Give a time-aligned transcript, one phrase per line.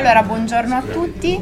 [0.00, 1.38] Allora, buongiorno a tutti,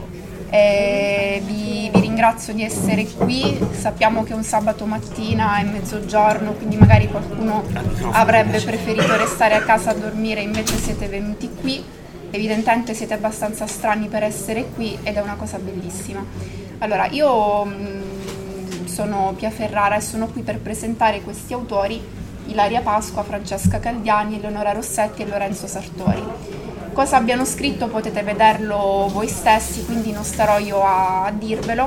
[0.50, 6.54] eh, vi, vi, ringrazio di essere qui, sappiamo che è un sabato mattina e mezzogiorno,
[6.54, 7.62] quindi magari qualcuno
[8.10, 11.80] avrebbe preferito restare a casa a dormire, invece siete venuti qui,
[12.32, 16.24] evidentemente siete abbastanza strani per essere qui ed è una cosa bellissima.
[16.78, 22.02] Allora, io mh, mm, sono Pia Ferrara e sono qui per presentare questi autori
[22.46, 26.57] Ilaria Pasqua, Francesca Caldiani, Eleonora Rossetti e Lorenzo Sartori.
[26.98, 31.86] Cosa abbiano scritto potete vederlo voi stessi, quindi non starò io a, dirvelo.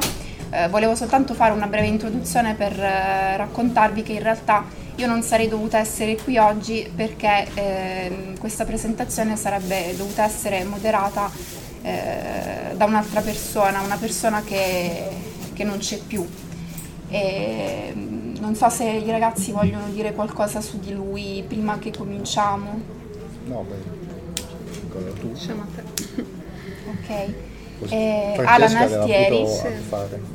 [0.52, 4.64] Eh, volevo soltanto fare una breve introduzione per eh, raccontarvi che in realtà
[4.96, 11.30] io non sarei dovuta essere qui oggi perché eh, questa presentazione sarebbe dovuta essere moderata
[11.82, 15.10] eh, da un'altra persona, una persona che,
[15.52, 16.26] che non c'è più.
[17.10, 17.92] E,
[18.40, 22.80] non so se i ragazzi vogliono dire qualcosa su di lui prima che cominciamo.
[23.44, 24.01] No, beh,
[24.92, 25.34] cosa tu?
[26.92, 27.34] Ok.
[27.90, 29.44] Eh, Alan Altieri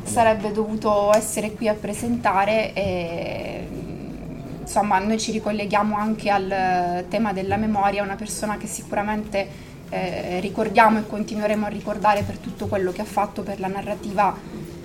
[0.02, 3.68] sarebbe dovuto essere qui a presentare e,
[4.60, 9.48] insomma noi ci ricolleghiamo anche al tema della memoria, una persona che sicuramente
[9.90, 14.36] eh, ricordiamo e continueremo a ricordare per tutto quello che ha fatto per la narrativa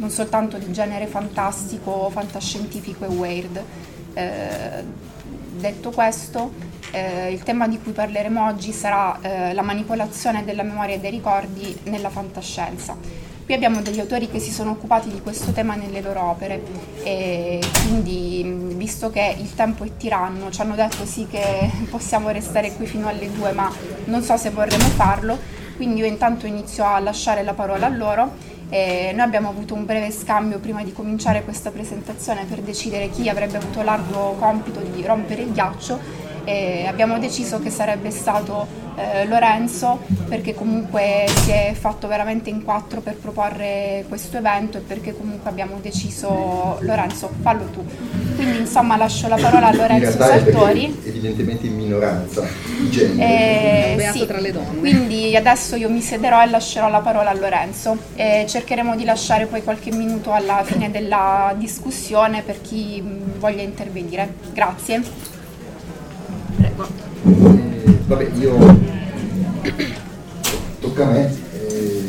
[0.01, 3.63] non soltanto di genere fantastico, fantascientifico e weird.
[4.13, 4.83] Eh,
[5.51, 6.51] detto questo,
[6.91, 11.11] eh, il tema di cui parleremo oggi sarà eh, la manipolazione della memoria e dei
[11.11, 12.95] ricordi nella fantascienza.
[13.43, 16.61] Qui abbiamo degli autori che si sono occupati di questo tema nelle loro opere
[17.03, 18.43] e quindi
[18.75, 23.09] visto che il tempo è tiranno ci hanno detto sì che possiamo restare qui fino
[23.09, 23.69] alle due ma
[24.05, 25.37] non so se vorremmo farlo,
[25.75, 28.31] quindi io intanto inizio a lasciare la parola a loro
[28.73, 33.27] e noi abbiamo avuto un breve scambio prima di cominciare questa presentazione per decidere chi
[33.27, 35.99] avrebbe avuto l'arduo compito di rompere il ghiaccio
[36.43, 42.63] e abbiamo deciso che sarebbe stato eh, Lorenzo perché comunque si è fatto veramente in
[42.63, 47.83] quattro per proporre questo evento e perché comunque abbiamo deciso Lorenzo fallo tu.
[48.35, 51.01] Quindi insomma lascio la parola a Lorenzo Sartori.
[51.05, 53.95] evidentemente in minoranza di genere.
[53.95, 54.79] Eh, sì, tra le donne.
[54.79, 57.97] Quindi adesso io mi siederò e lascerò la parola a Lorenzo.
[58.15, 63.01] E cercheremo di lasciare poi qualche minuto alla fine della discussione per chi
[63.37, 64.33] voglia intervenire.
[64.53, 65.30] Grazie
[66.55, 66.87] prego
[67.23, 68.57] eh, vabbè, io
[70.79, 71.33] tocca a me.
[71.53, 72.03] Eh,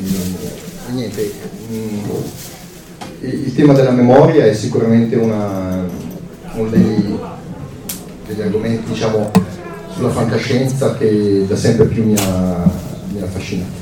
[0.93, 1.33] niente,
[1.71, 2.11] mm,
[3.21, 5.87] il tema della memoria è sicuramente una,
[6.55, 7.17] uno degli,
[8.27, 9.31] degli, argomenti diciamo,
[9.95, 12.71] sulla fantascienza che da sempre più mi ha,
[13.13, 13.81] mi ha affascinato.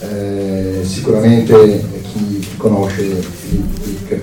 [0.00, 3.24] Eh, sicuramente chi, chi conosce
[3.84, 4.20] Dick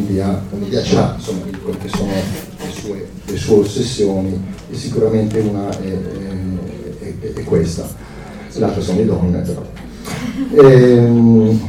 [0.00, 4.40] un'idea, un'idea c'ha insomma, quelle che sono le sue, le sue ossessioni
[4.70, 5.92] e sicuramente una è,
[7.00, 7.88] è, è, è questa,
[8.54, 9.62] l'altra sono le donne però.
[10.52, 11.60] E, ehm,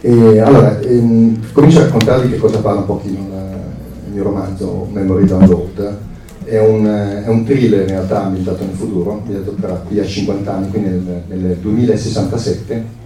[0.00, 3.60] e, allora, ehm, comincio a raccontarvi che cosa parla un pochino il,
[4.06, 5.98] il mio romanzo Memory Download.
[6.44, 6.84] È un,
[7.24, 10.88] è un, thriller in realtà ambientato nel futuro, ambientato tra qui a 50 anni, quindi
[10.88, 13.00] nel, nel 2067.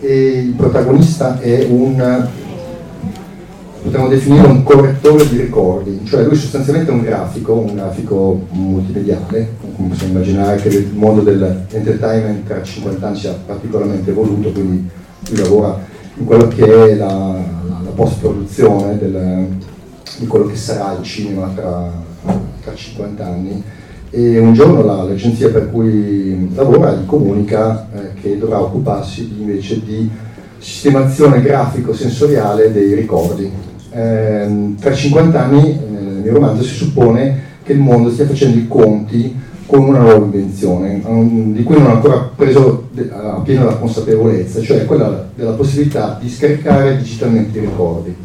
[0.00, 2.28] E il protagonista è un
[3.82, 9.54] potremmo definire un correttore di ricordi, cioè lui sostanzialmente è un grafico, un grafico multimediale,
[9.76, 14.88] come possiamo immaginare che il mondo dell'entertainment tra 50 anni sia particolarmente evoluto, quindi
[15.30, 15.78] lui lavora
[16.16, 19.46] in quello che è la, la, la post-produzione del,
[20.18, 21.90] di quello che sarà il cinema tra,
[22.62, 23.62] tra 50 anni
[24.10, 29.82] e un giorno la, l'agenzia per cui lavora gli comunica eh, che dovrà occuparsi invece
[29.84, 30.08] di
[30.58, 33.50] sistemazione grafico-sensoriale dei ricordi.
[33.90, 38.66] Eh, tra 50 anni, nel mio romanzo, si suppone che il mondo stia facendo i
[38.66, 41.02] conti con una nuova invenzione,
[41.52, 42.88] di cui non ha ancora preso
[43.44, 48.16] pieno la consapevolezza, cioè quella della possibilità di scaricare digitalmente i ricordi.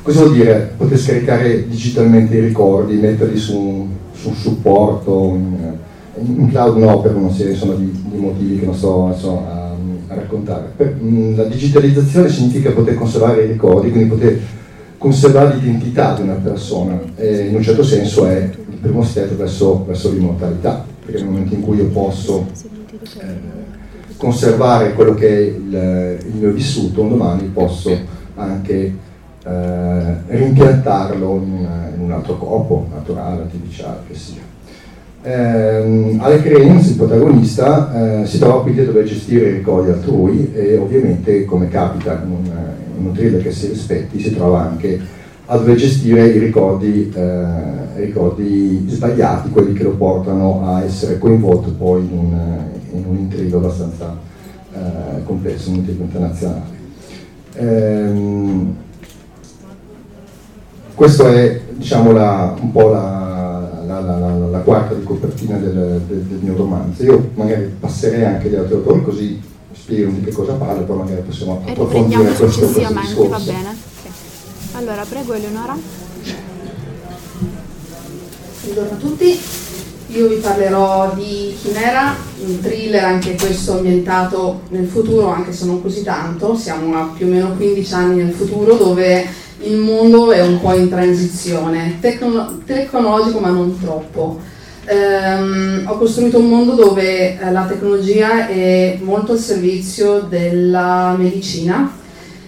[0.00, 3.88] Cosa vuol dire poter scaricare digitalmente i ricordi, metterli su un,
[4.20, 5.76] su un supporto, in,
[6.36, 9.60] in, cloud no, per una serie insomma, di, di, motivi che non sto adesso a
[10.10, 10.72] a raccontare.
[10.76, 14.40] Per, mh, la digitalizzazione significa poter conservare i ricordi, quindi poter
[14.98, 19.84] conservare l'identità di una persona e in un certo senso è il primo step verso,
[19.86, 22.46] verso l'immortalità, perché nel momento in cui io posso
[23.18, 23.26] eh,
[24.16, 27.96] conservare quello che è il, il, mio vissuto, un domani posso
[28.34, 28.94] anche
[29.44, 34.48] eh, rimpiantarlo in, in un altro corpo, naturale, artificiale, che sia.
[35.22, 40.50] Eh, Alec Reigns, il protagonista, eh, si trova quindi a dover gestire i ricordi altrui
[40.54, 42.50] e ovviamente, come capita in un,
[42.98, 44.98] in un thriller che si rispetti, si trova anche
[45.46, 47.44] a dover gestire i ricordi, eh,
[47.96, 52.38] ricordi, sbagliati, quelli che lo portano a essere coinvolto poi in un,
[52.92, 54.16] in un intrigo abbastanza
[54.72, 56.78] eh, complesso, un intrigo internazionale.
[57.54, 58.76] Ehm,
[61.00, 66.18] questa è diciamo, la, un po' la, la, la, la, quarta di copertina del, del,
[66.24, 67.02] del, mio romanzo.
[67.04, 69.40] Io magari passerei anche agli altri autori così
[69.72, 73.28] spiegano di che cosa parla, poi magari possiamo approfondire questo, questo discorso.
[73.30, 73.74] Va bene.
[74.72, 75.74] Allora, prego Eleonora.
[78.64, 79.40] Buongiorno a tutti,
[80.08, 82.14] io vi parlerò di Chimera,
[82.44, 87.24] un thriller anche questo ambientato nel futuro, anche se non così tanto, siamo a più
[87.24, 92.60] o meno 15 anni nel futuro dove il mondo è un po' in transizione, Tecno-
[92.64, 94.40] tecnologico ma non troppo.
[94.88, 101.92] Um, ho costruito un mondo dove eh, la tecnologia è molto al servizio della medicina,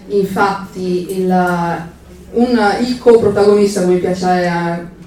[0.09, 1.87] infatti il,
[2.32, 5.00] un, il co-protagonista, come piace eh,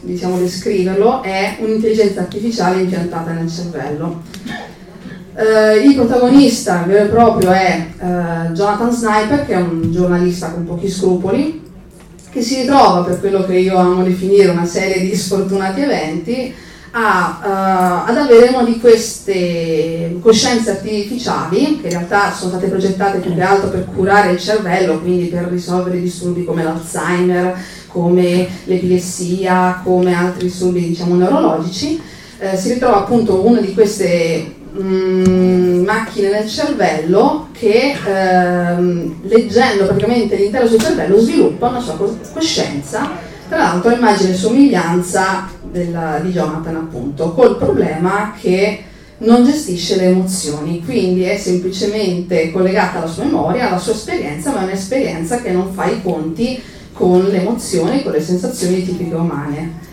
[0.00, 4.22] diciamo, descriverlo, è un'intelligenza artificiale impiantata nel cervello.
[5.32, 10.64] Uh, il protagonista vero e proprio è uh, Jonathan Sniper, che è un giornalista con
[10.64, 11.62] pochi scrupoli,
[12.30, 16.52] che si ritrova per quello che io amo definire una serie di sfortunati eventi
[16.92, 23.18] a, uh, ad avere una di queste coscienze artificiali che in realtà sono state progettate
[23.18, 27.56] più che altro per curare il cervello, quindi per risolvere disturbi come l'Alzheimer,
[27.86, 32.00] come l'epilessia, come altri disturbi diciamo neurologici.
[32.38, 39.86] Eh, si ritrova appunto una di queste mh, mm, macchine nel cervello che ehm, leggendo
[39.86, 41.96] praticamente l'intero suo cervello sviluppa una sua
[42.32, 48.84] coscienza tra l'altro immagine e somiglianza della, di Jonathan appunto, col problema che
[49.18, 54.60] non gestisce le emozioni, quindi è semplicemente collegata alla sua memoria, alla sua esperienza, ma
[54.60, 56.62] è un'esperienza che non fa i conti
[56.92, 59.88] con le emozioni, con le sensazioni tipiche umane.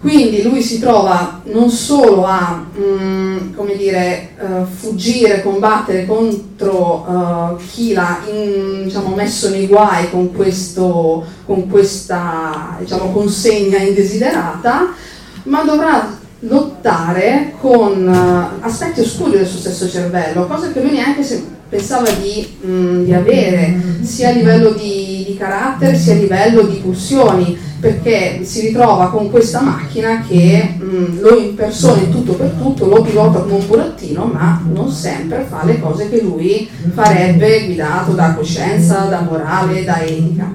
[0.00, 7.56] Quindi lui si trova non solo a mh, come dire, uh, fuggire, combattere contro uh,
[7.70, 14.94] chi l'ha in, diciamo, messo nei guai con, questo, con questa diciamo, consegna indesiderata,
[15.42, 21.58] ma dovrà lottare con uh, aspetti oscuri del suo stesso cervello, cosa che lui neanche
[21.68, 26.76] pensava di, mh, di avere, sia a livello di, di carattere sia a livello di
[26.76, 32.50] pulsioni perché si ritrova con questa macchina che mh, mm, lo impersona in tutto per
[32.60, 37.64] tutto, lo pilota come un burattino, ma non sempre fa le cose che lui farebbe
[37.64, 40.52] guidato da coscienza, da morale, da etica.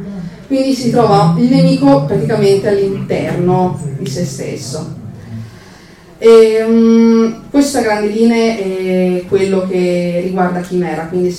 [0.47, 5.03] Quindi si trova il nemico praticamente all'interno di se stesso.
[6.17, 11.35] E, um, questo a grandi linee è quello che riguarda Chimera, quindi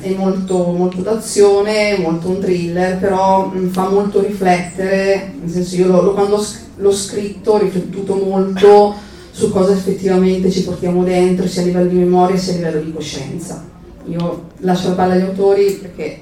[0.00, 5.88] è molto, molto d'azione, molto un thriller, però mm, fa molto riflettere, nel senso io
[5.88, 6.44] lo, lo, quando
[6.76, 8.94] l'ho scritto ho riflettuto molto
[9.32, 12.92] su cosa effettivamente ci portiamo dentro, sia a livello di memoria sia a livello di
[12.92, 13.64] coscienza.
[14.06, 16.20] Io lascio la palla agli autori perché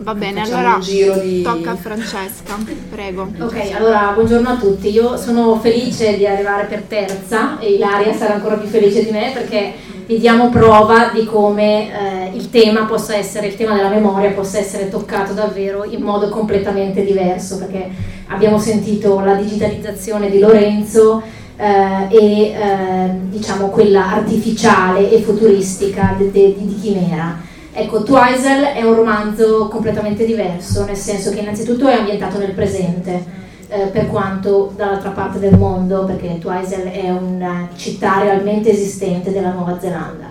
[0.00, 1.42] Va bene, allora di...
[1.42, 2.56] tocca a Francesca,
[2.88, 3.28] prego.
[3.40, 4.90] Ok, allora buongiorno a tutti.
[4.90, 9.32] Io sono felice di arrivare per terza e Ilaria sarà ancora più felice di me
[9.34, 9.74] perché
[10.06, 14.58] vi diamo prova di come eh, il tema possa essere, il tema della memoria possa
[14.58, 17.90] essere toccato davvero in modo completamente diverso perché
[18.28, 21.22] abbiamo sentito la digitalizzazione di Lorenzo
[21.56, 27.47] eh, e eh, diciamo quella artificiale e futuristica di, di, di Chimera
[27.80, 33.24] Ecco, Twizel è un romanzo completamente diverso, nel senso che innanzitutto è ambientato nel presente,
[33.68, 39.52] eh, per quanto dall'altra parte del mondo, perché Twizel è una città realmente esistente della
[39.52, 40.26] Nuova Zelanda,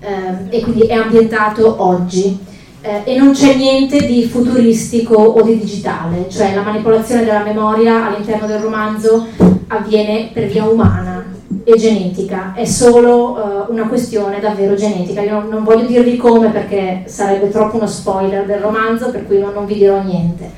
[0.00, 2.38] eh, e quindi è ambientato oggi.
[2.80, 8.06] Eh, e non c'è niente di futuristico o di digitale, cioè la manipolazione della memoria
[8.06, 9.26] all'interno del romanzo
[9.66, 11.25] avviene per via umana,
[11.64, 15.20] e genetica, è solo uh, una questione davvero genetica.
[15.20, 19.38] Io non, non, voglio dirvi come perché sarebbe troppo uno spoiler del romanzo, per cui
[19.38, 20.50] non, non vi dirò niente.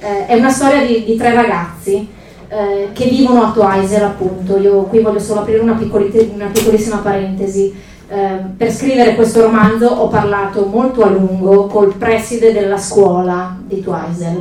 [0.00, 2.08] Eh, è una storia di, di tre ragazzi
[2.48, 4.58] eh, che vivono a Twiser, appunto.
[4.58, 7.90] Io qui voglio solo aprire una, una piccolissima parentesi.
[8.08, 13.80] Eh, per scrivere questo romanzo ho parlato molto a lungo col preside della scuola di
[13.80, 14.36] Twiser.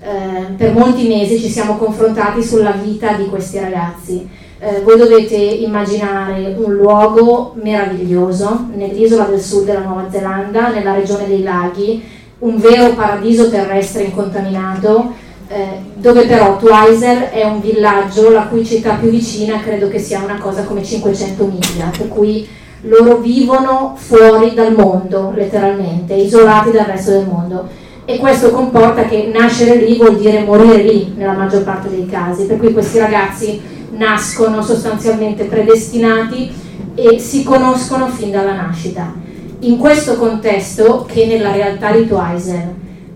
[0.00, 4.28] Eh, per molti mesi ci siamo confrontati sulla vita di questi ragazzi
[4.60, 11.28] eh, voi dovete immaginare un luogo meraviglioso nell'isola del sud della Nuova Zelanda, nella regione
[11.28, 12.02] dei laghi,
[12.40, 15.12] un vero paradiso terrestre incontaminato,
[15.48, 20.22] eh, dove però Twiser è un villaggio la cui città più vicina credo che sia
[20.22, 22.46] una cosa come 500 miglia, per cui
[22.82, 27.86] loro vivono fuori dal mondo, letteralmente, isolati dal resto del mondo.
[28.10, 32.44] e questo comporta che nascere lì vuol dire morire lì nella maggior parte dei casi,
[32.44, 33.60] per cui questi ragazzi
[33.98, 36.50] nascono sostanzialmente predestinati
[36.94, 39.12] e si conoscono fin dalla nascita.
[39.60, 42.74] In questo contesto, che nella realtà di Twiser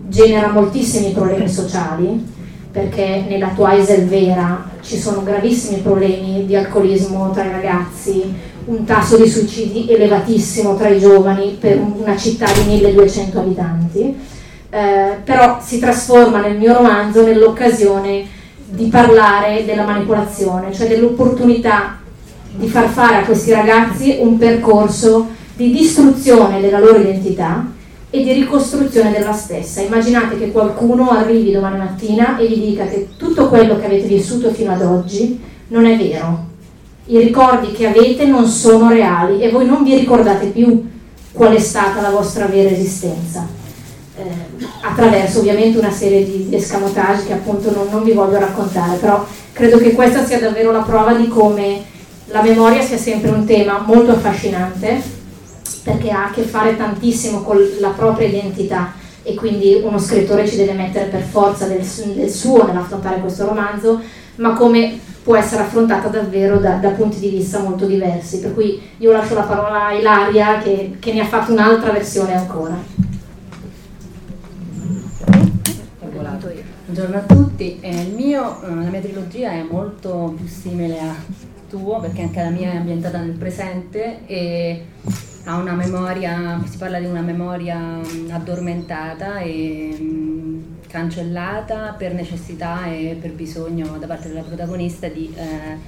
[0.08, 2.30] genera moltissimi problemi sociali,
[2.70, 9.16] perché nella Twiser vera ci sono gravissimi problemi di alcolismo tra i ragazzi, un tasso
[9.16, 14.30] di suicidi elevatissimo tra i giovani per una città di 1200 abitanti
[14.74, 18.24] eh, però si trasforma nel mio romanzo nell'occasione
[18.74, 21.98] di parlare della manipolazione, cioè dell'opportunità
[22.54, 27.70] di far fare a questi ragazzi un percorso di distruzione della loro identità
[28.08, 29.82] e di ricostruzione della stessa.
[29.82, 34.50] Immaginate che qualcuno arrivi domani mattina e gli dica che tutto quello che avete vissuto
[34.52, 35.38] fino ad oggi
[35.68, 36.50] non è vero.
[37.06, 40.88] I ricordi che avete non sono reali e voi non vi ricordate più
[41.32, 43.60] qual è stata la vostra vera esistenza
[44.26, 48.96] eh, attraverso ovviamente una serie di, di escamotage che appunto non, non, vi voglio raccontare,
[48.96, 51.82] però credo che questa sia davvero la prova di come
[52.26, 55.20] la memoria sia sempre un tema molto affascinante
[55.82, 60.56] perché ha a che fare tantissimo con la propria identità e quindi uno scrittore ci
[60.56, 64.00] deve mettere per forza del, del suo nell'affrontare questo romanzo,
[64.36, 68.40] ma come può essere affrontata davvero da, da, punti di vista molto diversi.
[68.40, 72.34] Per cui io lascio la parola a Ilaria che, che ne ha fatto un'altra versione
[72.34, 72.76] ancora.
[76.42, 81.14] Buongiorno a tutti, eh, mio, eh, la mia trilogia è molto più simile a
[81.68, 84.86] tuo perché anche la mia è ambientata nel presente e
[85.44, 92.86] ha una memoria, si parla di una memoria mm, addormentata e mm, cancellata per necessità
[92.86, 95.78] e per bisogno da parte della protagonista di eh,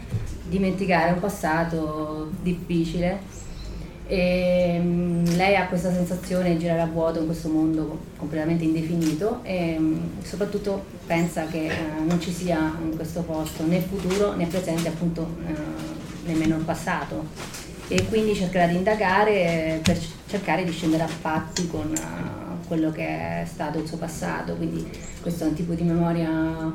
[0.49, 3.19] dimenticare un passato difficile
[4.07, 9.41] e, um, lei ha questa sensazione di girare a vuoto in questo mondo completamente indefinito
[9.43, 14.47] e um, soprattutto pensa che uh, non ci sia in questo posto né futuro né
[14.47, 17.25] presente appunto uh, nemmeno il passato.
[17.89, 21.93] E quindi cercherà di indagare per cercare di scendere a patti con
[22.67, 23.07] quello che
[23.43, 24.55] è stato il suo passato.
[24.55, 24.89] Quindi
[25.21, 26.73] questo è un tipo di memoria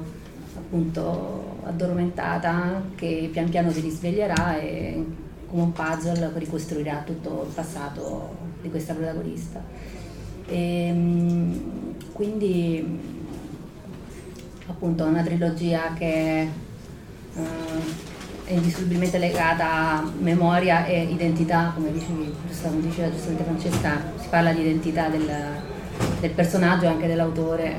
[0.55, 5.03] appunto addormentata che pian piano si risveglierà e
[5.49, 9.61] come un puzzle ricostruirà tutto il passato di questa protagonista.
[10.47, 13.17] E, ehm, quindi
[14.67, 16.47] appunto è una trilogia che
[17.33, 18.07] uh,
[18.45, 24.51] è indissolubilmente legata a memoria e identità, come dicevi, come diceva giustamente Francesca, si parla
[24.53, 25.29] di identità del,
[26.19, 27.75] del personaggio e anche dell'autore.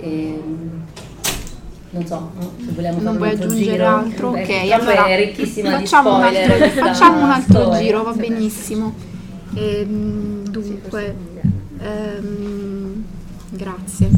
[0.00, 0.42] E,
[1.90, 2.30] non so,
[2.64, 3.86] se vogliamo non vuoi aggiungere giro.
[3.86, 4.28] altro?
[4.30, 7.80] ok, allora è ricchissima facciamo un altro, facciamo un altro storia.
[7.80, 8.94] giro, va benissimo.
[9.54, 11.16] Ehm, dunque,
[11.80, 13.04] ehm,
[13.50, 14.10] grazie.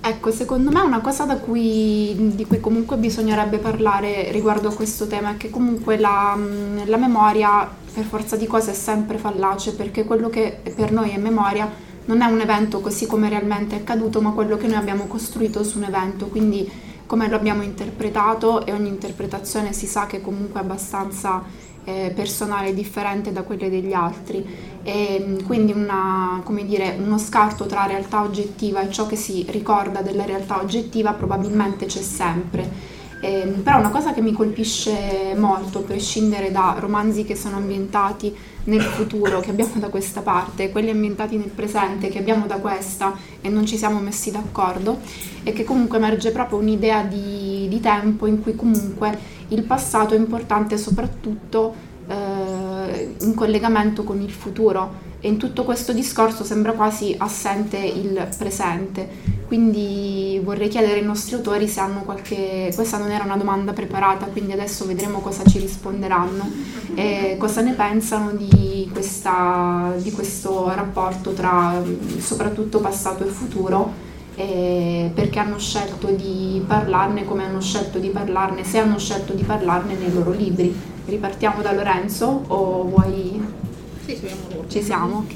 [0.00, 5.32] Ecco, secondo me una cosa cui, di cui comunque bisognerebbe parlare riguardo a questo tema
[5.32, 6.38] è che comunque la,
[6.84, 11.16] la memoria per forza di cose è sempre fallace perché quello che per noi è
[11.16, 11.70] memoria
[12.06, 15.64] non è un evento così come realmente è accaduto, ma quello che noi abbiamo costruito
[15.64, 16.70] su un evento, quindi
[17.06, 21.42] come lo abbiamo interpretato e ogni interpretazione si sa che comunque è abbastanza
[21.84, 24.44] eh, personale differente da quelle degli altri.
[24.82, 30.24] E, quindi una, dire, uno scarto tra realtà oggettiva e ciò che si ricorda della
[30.24, 32.92] realtà oggettiva probabilmente c'è sempre.
[33.20, 38.34] Eh, però una cosa che mi colpisce molto, a prescindere da romanzi che sono ambientati
[38.64, 43.14] nel futuro che abbiamo da questa parte, quelli ambientati nel presente che abbiamo da questa
[43.40, 45.00] e non ci siamo messi d'accordo,
[45.42, 49.16] è che comunque emerge proprio un'idea di, di tempo in cui comunque
[49.48, 51.74] il passato è importante soprattutto
[52.08, 58.28] eh, in collegamento con il futuro e in tutto questo discorso sembra quasi assente il
[58.36, 59.33] presente.
[59.46, 62.70] Quindi vorrei chiedere ai nostri autori se hanno qualche...
[62.74, 66.50] questa non era una domanda preparata, quindi adesso vedremo cosa ci risponderanno
[66.94, 71.82] e cosa ne pensano di, questa, di questo rapporto tra
[72.18, 78.64] soprattutto passato e futuro e perché hanno scelto di parlarne, come hanno scelto di parlarne,
[78.64, 80.74] se hanno scelto di parlarne nei loro libri.
[81.06, 83.62] Ripartiamo da Lorenzo o vuoi
[84.06, 85.34] sì, siamo Ci siamo, ok.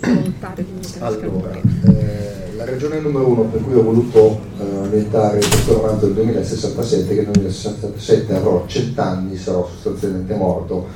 [1.00, 6.14] Allora, eh, la ragione numero uno per cui ho voluto eh, ambientare questo romanzo del
[6.14, 10.86] 2067, che nel 2067 avrò cent'anni, sarò sostanzialmente morto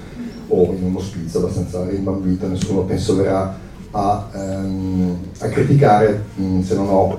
[0.49, 3.59] o in uno ospizio abbastanza rimbambito, nessuno penso verrà
[3.93, 7.19] a, ehm, a criticare mh, mm, se non ho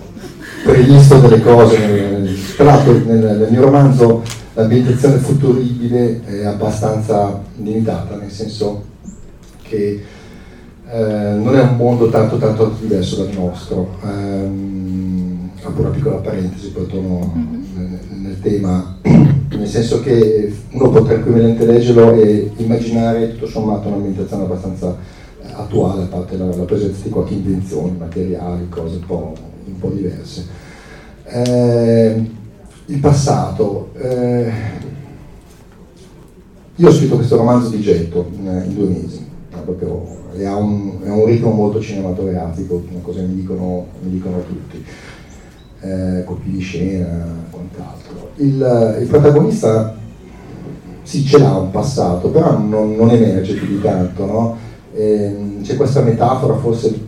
[0.63, 2.27] previsto delle cose.
[2.55, 4.21] Tra l'altro nel, nel mio romanzo
[4.53, 8.83] l'ambientazione futuribile è abbastanza limitata, nel senso
[9.63, 10.03] che
[10.91, 13.97] eh, non è un mondo tanto tanto diverso dal nostro.
[14.01, 17.63] Um, apro una piccola parentesi, poi torno mm-hmm.
[17.75, 24.43] nel, nel, tema, nel senso che uno può tranquillamente leggerlo e immaginare tutto sommato un'ambientazione
[24.43, 24.95] abbastanza
[25.41, 29.33] eh, attuale, a parte la, la, presenza di qualche invenzione, materiali, cose un po',
[29.65, 30.45] un po diverse.
[31.25, 32.31] Eh,
[32.85, 33.89] il passato.
[33.95, 34.51] Eh,
[36.77, 39.25] io ho scritto questo romanzo di getto in, in due mesi,
[39.63, 40.05] proprio,
[40.37, 44.83] e ha un, ha un, ritmo molto cinematografico, cosa mi dicono, mi dicono tutti,
[45.81, 48.31] eh, colpi di scena, quant'altro.
[48.35, 49.95] Il, il, protagonista
[51.03, 54.57] sì ce l'ha un passato, però non, non emerge più di tanto, no?
[54.95, 57.04] eh, c'è questa metafora forse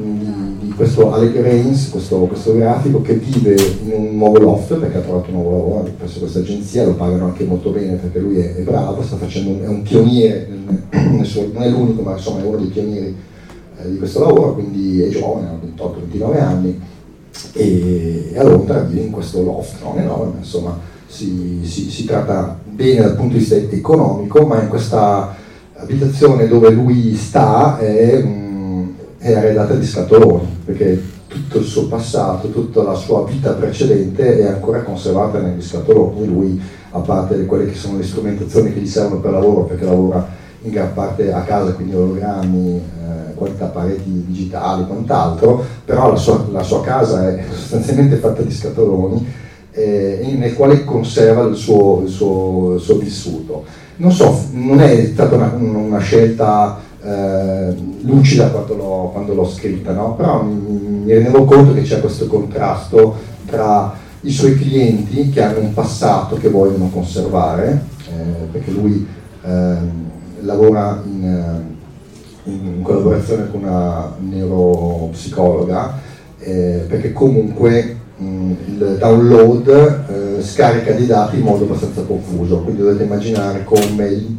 [0.00, 3.54] di, di questo Alec Rains, questo, questo, grafico che vive
[3.84, 7.26] in un nuovo loft perché ha trovato un nuovo lavoro presso questa agenzia, lo pagano
[7.26, 10.48] anche molto bene perché lui è, è bravo, facendo, è un pioniere,
[10.90, 13.16] non è l'unico ma insomma è uno dei pionieri
[13.78, 16.80] eh, di questo lavoro, quindi è giovane, ha 28-29 anni
[17.52, 23.00] e a Londra vive in questo loft, non enorme, insomma si, si, si tratta bene
[23.00, 25.36] dal punto di vista economico, ma in questa
[25.74, 28.22] abitazione dove lui sta è
[29.20, 34.46] è arredata di scatoloni, perché tutto il suo passato, tutta la sua vita precedente è
[34.46, 36.26] ancora conservata negli scatoloni.
[36.26, 36.60] Lui,
[36.92, 40.26] a parte quelle che sono le strumentazioni che gli servono per lavoro, perché lavora
[40.62, 46.46] in gran parte a casa, quindi ologrammi, eh, qualità pareti digitali, quant'altro, però la sua,
[46.50, 49.26] la sua, casa è sostanzialmente fatta di scatoloni
[49.72, 53.64] eh, nel quale conserva il suo, il suo, il suo vissuto.
[53.96, 59.92] Non so, non è stata una, una scelta eh, lucida quando l'ho, quando l'ho scritta,
[59.92, 60.14] no?
[60.14, 60.54] però mi,
[61.04, 66.36] mi, rendevo conto che c'è questo contrasto tra i suoi clienti che hanno un passato
[66.36, 69.06] che vogliono conservare, eh, perché lui
[69.42, 69.76] eh,
[70.40, 71.62] lavora in,
[72.44, 75.98] in, collaborazione con una neuropsicologa,
[76.38, 79.68] eh, perché comunque mh, il download
[80.38, 84.38] eh, scarica dei dati in modo abbastanza confuso, quindi dovete immaginare come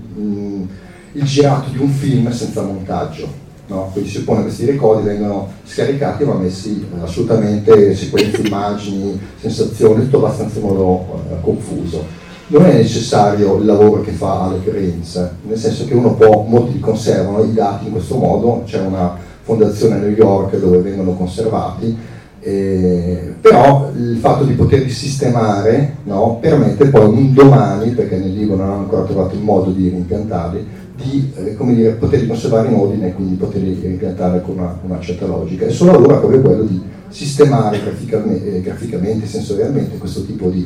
[1.14, 3.40] il, girato di un film senza montaggio.
[3.68, 3.90] No?
[3.94, 10.04] Quindi si suppone che questi ricordi vengono scaricati ma messi eh, assolutamente sequenze, immagini, sensazioni,
[10.04, 12.04] tutto abbastanza in modo eh, confuso.
[12.48, 16.82] Non è necessario il lavoro che fa Alec Rains, nel senso che uno può, molti
[16.82, 21.98] conservano i dati in questo modo, c'è una fondazione a New York dove vengono conservati,
[22.44, 28.56] eh, però il fatto di poterli sistemare no, permette poi un domani, perché nel libro
[28.56, 30.68] non hanno ancora trovato il modo di rimpiantarli,
[31.02, 35.26] di eh, dire, poterli conservare in ordine e quindi poterli impiantare con una, una, certa
[35.26, 35.68] logica.
[35.70, 40.66] Suo lavoro è proprio quello di sistemare graficamente, eh, graficamente sensorialmente questo tipo di,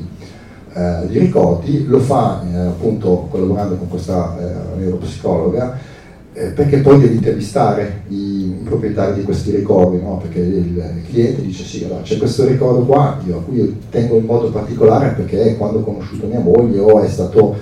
[0.74, 5.94] eh, di ricordi, lo fa eh, appunto collaborando con questa eh, neuropsicologa
[6.38, 10.18] eh, perché poi deve intervistare i, proprietari di questi ricordi, no?
[10.18, 13.74] perché il, il, cliente dice sì, allora, c'è questo ricordo qua, io, a cui io
[13.90, 17.56] tengo in modo particolare perché quando ho conosciuto mia moglie o è stato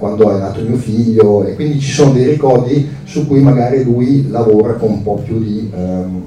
[0.00, 4.30] quando è nato mio figlio e quindi ci sono dei ricordi su cui magari lui
[4.30, 6.22] lavora con un po' più di, ehm,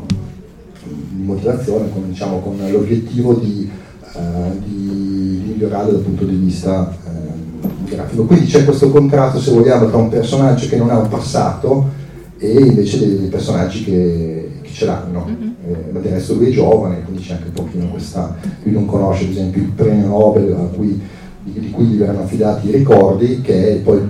[0.83, 3.67] di motivazione, con, diciamo, con l'obiettivo di,
[4.15, 8.25] eh, di, migliorare dal punto di vista eh, grafico.
[8.25, 11.89] Quindi c'è questo contrasto, se vogliamo, tra un personaggio che non ha un passato
[12.37, 15.25] e invece dei, dei personaggi che, che, ce l'hanno.
[15.27, 15.51] Mm-hmm.
[15.65, 18.35] Eh, ma del resto lui è giovane, quindi c'è anche un pochino questa...
[18.61, 21.01] Lui non conosce ad esempio il premio Nobel a cui
[21.43, 24.01] di cui gli verranno affidati i ricordi, che è poi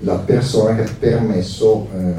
[0.00, 2.12] la persona che ha permesso, eh,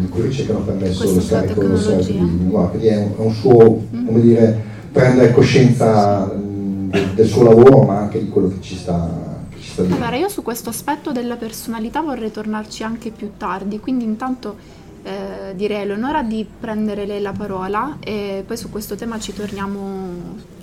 [0.00, 3.20] di cui ricerca hanno permesso lo scarico dello server di Lingua, quindi è un, è
[3.20, 4.06] un suo, mm.
[4.06, 9.42] come dire, prendere coscienza del, del, suo lavoro, ma anche di quello che ci sta.
[9.50, 13.80] Che ci sta allora, io su questo aspetto della personalità vorrei tornarci anche più tardi,
[13.80, 14.56] quindi intanto
[15.02, 19.32] eh, direi a Eleonora di prendere lei la parola e poi su questo tema ci
[19.32, 19.82] torniamo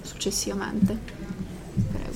[0.02, 1.21] successivamente.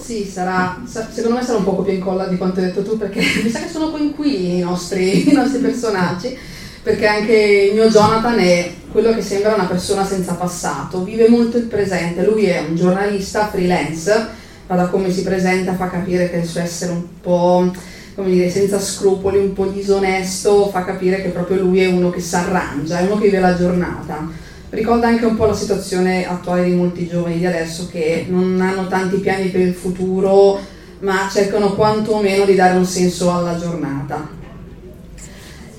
[0.06, 3.22] Sì, sarà, secondo me sarà un po' più incolla di quanto hai detto tu, perché
[3.44, 6.38] mi sa che sono coinquilini i nostri, i nostri personaggi,
[6.84, 11.58] perché anche il mio Jonathan è quello che sembra una persona senza passato, vive molto
[11.58, 14.28] il presente, lui è un giornalista freelance,
[14.68, 17.72] ma da come si presenta fa capire che il suo essere un po'
[18.13, 22.20] come dire, senza scrupoli, un po' disonesto, fa capire che proprio lui è uno che
[22.20, 24.44] si arrangia, è uno che vive la giornata
[24.76, 28.88] ricorda anche un po' la situazione attuale di molti giovani di adesso che non hanno
[28.88, 30.60] tanti piani per il futuro,
[31.00, 34.44] ma cercano quantomeno di dare un senso alla giornata.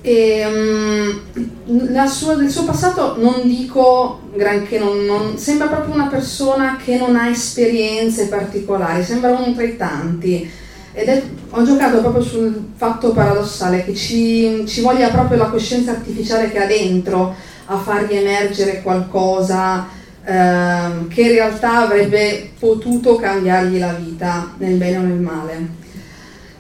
[0.01, 1.21] E,
[1.67, 6.97] um, sua, del suo passato non dico granché, non, non, sembra proprio una persona che
[6.97, 10.49] non ha esperienze particolari, sembra uno tra i tanti.
[10.93, 15.91] Ed è, ho giocato proprio sul fatto paradossale che ci, ci voglia proprio la coscienza
[15.91, 17.35] artificiale che ha dentro,
[17.67, 19.87] a fargli emergere qualcosa
[20.25, 25.85] ehm, che in realtà avrebbe potuto cambiargli la vita nel bene o nel male.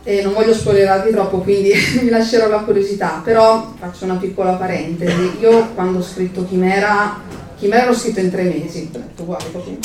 [0.02, 5.38] E non voglio spoilerarvi troppo, quindi vi lascerò la curiosità, però faccio una piccola parentesi.
[5.40, 7.20] Io quando ho scritto Chimera,
[7.56, 9.80] Chimera l'ho scritto in tre mesi, detto, guarda, proprio in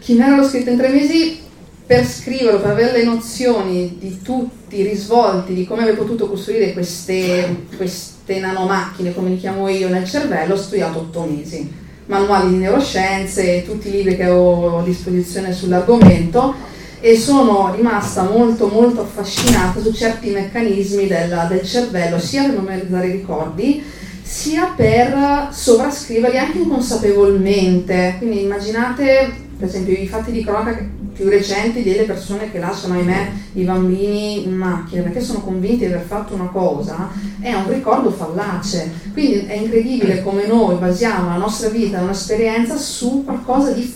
[0.00, 1.46] Chimera l'ho scritto in tre mesi
[1.86, 6.74] per scriverlo, per avere le nozioni di tutti i risvolti, di come avrei potuto costruire
[6.74, 11.86] queste, queste nanomacchine, come li chiamo io, nel cervello, ho studiato otto mesi.
[12.06, 16.54] Manuali di neuroscienze tutti i libri che ho a disposizione sull'argomento
[17.00, 23.08] e sono rimasta molto molto affascinata su certi meccanismi del, del cervello, sia per memorizzare
[23.08, 23.82] i ricordi,
[24.22, 28.16] sia per sovrascriverli anche inconsapevolmente.
[28.18, 30.86] Quindi immaginate per esempio i fatti di cronaca
[31.18, 35.86] più recenti delle persone che lasciano, ahimè, i bambini in macchina perché sono convinti di
[35.86, 38.92] aver fatto una cosa, è un ricordo fallace.
[39.12, 43.92] Quindi è incredibile come noi basiamo la nostra vita, la nostra esperienza su qualcosa di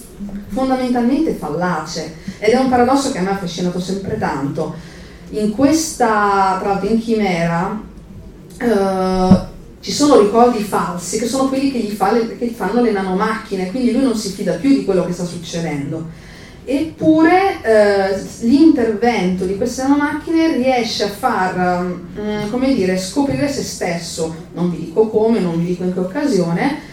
[0.49, 2.13] fondamentalmente fallace.
[2.41, 4.75] Ed è un paradosso che a me ha affascinato sempre tanto.
[5.31, 7.81] In questa, tra l'altro in Chimera,
[8.59, 12.81] eh, ci sono ricordi falsi che sono quelli che gli, fa le, che gli fanno
[12.81, 16.22] le nanomacchine, quindi lui non si fida più di quello che sta succedendo.
[16.65, 24.35] Eppure eh, l'intervento di queste nanomacchine riesce a far, mm, come dire, scoprire se stesso,
[24.55, 26.91] non vi dico come, non vi dico in che occasione,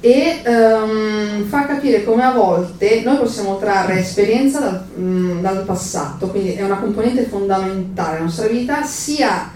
[0.00, 6.28] e um, fa capire come a volte noi possiamo trarre esperienza dal, mm, dal passato,
[6.28, 9.50] quindi è una componente fondamentale della nostra vita, sia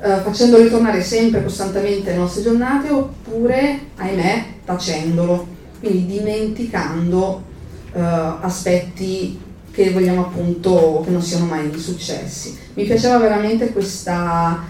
[0.00, 5.46] eh, facendo ritornare sempre costantemente le nostre giornate oppure, ahimè, tacendolo,
[5.80, 7.48] quindi dimenticando
[7.92, 8.00] eh,
[8.40, 12.58] aspetti che vogliamo appunto che non siano mai successi.
[12.74, 14.64] Mi piaceva veramente questa,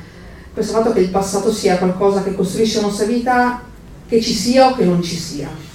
[0.52, 3.62] questo fatto che il passato sia qualcosa che costruisce la nostra vita,
[4.06, 5.68] che ci sia o che non ci sia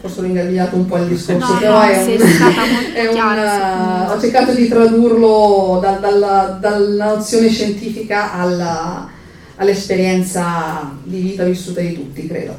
[0.00, 4.20] forse ho ingagliato un po' il discorso, no, però no, è, un, è una, ho
[4.20, 9.08] cercato di tradurlo da, dalla, dalla, nozione scientifica alla,
[9.56, 12.58] all'esperienza di vita vissuta di tutti, credo.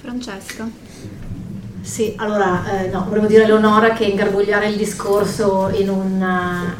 [0.00, 0.85] Francesca?
[1.86, 6.74] Sì, allora, eh, no, volevo dire a Leonora che ingarbugliare il discorso in una,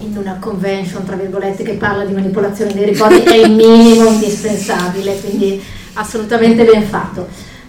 [0.00, 5.18] in una convention, tra virgolette, che parla di manipolazione dei ricordi è il minimo indispensabile,
[5.18, 5.60] quindi
[5.94, 7.26] assolutamente ben fatto.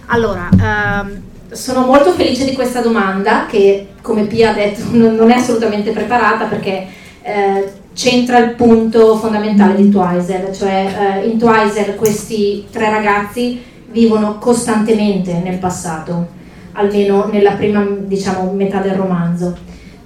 [0.08, 5.36] Allora, ehm, sono molto felice di questa domanda che, come Pia ha detto, non è
[5.36, 6.86] assolutamente preparata perché
[7.22, 14.36] eh, c'entra il punto fondamentale di Twizel, cioè eh, in Twizel questi tre ragazzi vivono
[14.38, 16.40] costantemente nel passato,
[16.72, 19.56] almeno nella prima diciamo, metà del romanzo.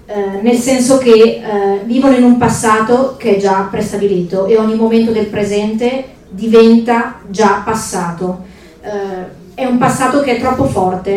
[0.06, 1.40] Eh, nel senso che eh,
[1.84, 7.62] vivono in un passato che è già prestabilito e ogni momento del presente diventa già
[7.64, 8.44] passato.
[8.82, 11.10] Eh, è un passato che è troppo forte,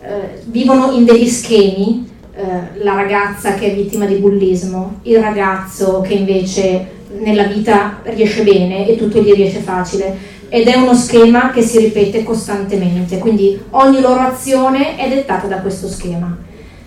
[0.00, 6.00] eh, vivono in degli schemi, eh, la ragazza che è vittima di bullismo, il ragazzo
[6.00, 10.16] che invece nella vita riesce bene e tutto gli riesce facile
[10.54, 15.56] ed è uno schema che si ripete costantemente, quindi ogni loro azione è dettata da
[15.56, 16.38] questo schema.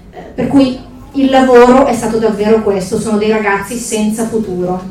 [0.09, 0.79] Eh, per cui
[1.15, 4.81] il lavoro è stato davvero questo, sono dei ragazzi senza futuro.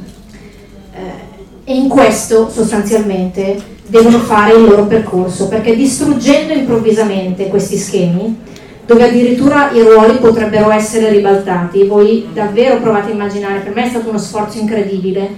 [0.92, 8.38] Eh, e in questo sostanzialmente devono fare il loro percorso, perché distruggendo improvvisamente questi schemi,
[8.84, 13.88] dove addirittura i ruoli potrebbero essere ribaltati, voi davvero provate a immaginare, per me è
[13.88, 15.30] stato uno sforzo incredibile,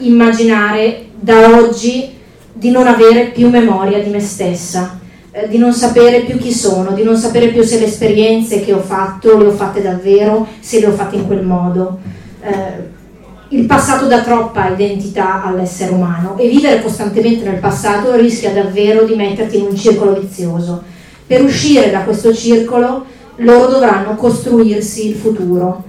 [0.00, 2.20] immaginare da oggi
[2.52, 4.98] di non avere più memoria di me stessa,
[5.30, 8.72] eh, di non sapere più chi sono, di non sapere più se le esperienze che
[8.72, 11.98] ho fatto le ho fatte davvero, se le ho fatte in quel modo.
[12.42, 13.00] Eh,
[13.48, 19.14] il passato dà troppa identità all'essere umano e vivere costantemente nel passato rischia davvero di
[19.14, 20.82] metterti in un circolo vizioso.
[21.26, 23.04] Per uscire da questo circolo
[23.36, 25.84] loro dovranno costruirsi il futuro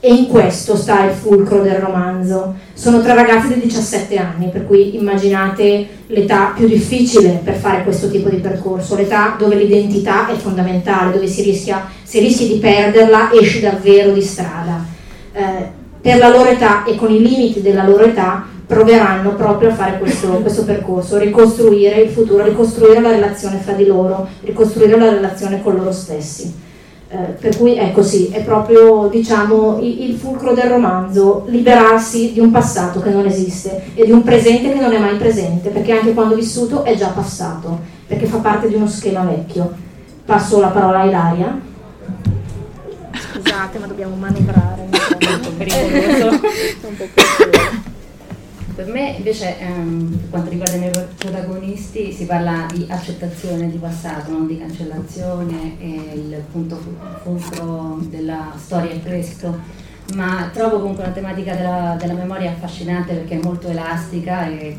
[0.00, 2.54] e in questo sta il fulcro del romanzo.
[2.80, 8.08] Sono tre ragazzi di 17 anni, per cui immaginate l'età più difficile per fare questo
[8.08, 13.32] tipo di percorso, l'età dove l'identità è fondamentale, dove si rischia, se rischi di perderla
[13.38, 14.82] esci davvero di strada.
[15.30, 15.42] Eh,
[16.00, 19.98] per la loro età e con i limiti della loro età proveranno proprio a fare
[19.98, 25.62] questo, questo, percorso, ricostruire il futuro, ricostruire la relazione fra di loro, ricostruire la relazione
[25.62, 26.68] con loro stessi.
[27.12, 32.38] Eh, per cui è così, è proprio diciamo, il, il, fulcro del romanzo, liberarsi di
[32.38, 35.90] un passato che non esiste e di un presente che non è mai presente, perché
[35.90, 39.72] anche quando vissuto è già passato, perché fa parte di uno schema vecchio.
[40.24, 41.60] Passo la parola a Ilaria.
[43.32, 44.86] Scusate, ma dobbiamo manovrare.
[45.20, 46.28] Un po' pericoloso.
[46.28, 47.79] un po' pericoloso.
[48.74, 53.76] Per me invece, ehm, per quanto riguarda i miei protagonisti, si parla di accettazione di
[53.76, 56.78] passato, non di cancellazione, e il punto
[57.22, 59.58] fulcro della storia è questo,
[60.14, 64.76] ma trovo comunque la tematica della, della memoria affascinante perché è molto elastica e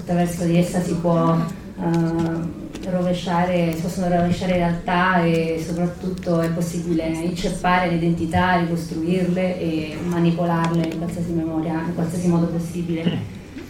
[0.00, 1.36] attraverso di essa si può
[1.76, 9.96] uh, rovesciare, si possono rovesciare realtà e soprattutto è possibile inceppare le identità, ricostruirle e
[10.04, 13.02] manipolarle in qualsiasi memoria, in qualsiasi modo possibile.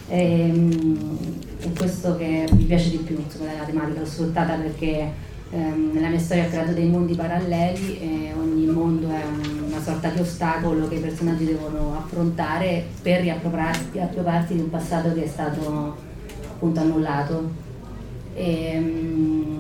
[0.09, 1.19] E, ehm,
[1.61, 5.11] è questo che mi piace di più, insomma, della tematica, l'ho sfruttata perché
[5.51, 9.23] ehm, nella mia storia ho creato dei mondi paralleli e ogni mondo è
[9.67, 15.25] una sorta di ostacolo che i personaggi devono affrontare per riappropriarsi di un passato che
[15.25, 15.97] è stato
[16.51, 17.64] appunto annullato.
[18.35, 19.55] E, um,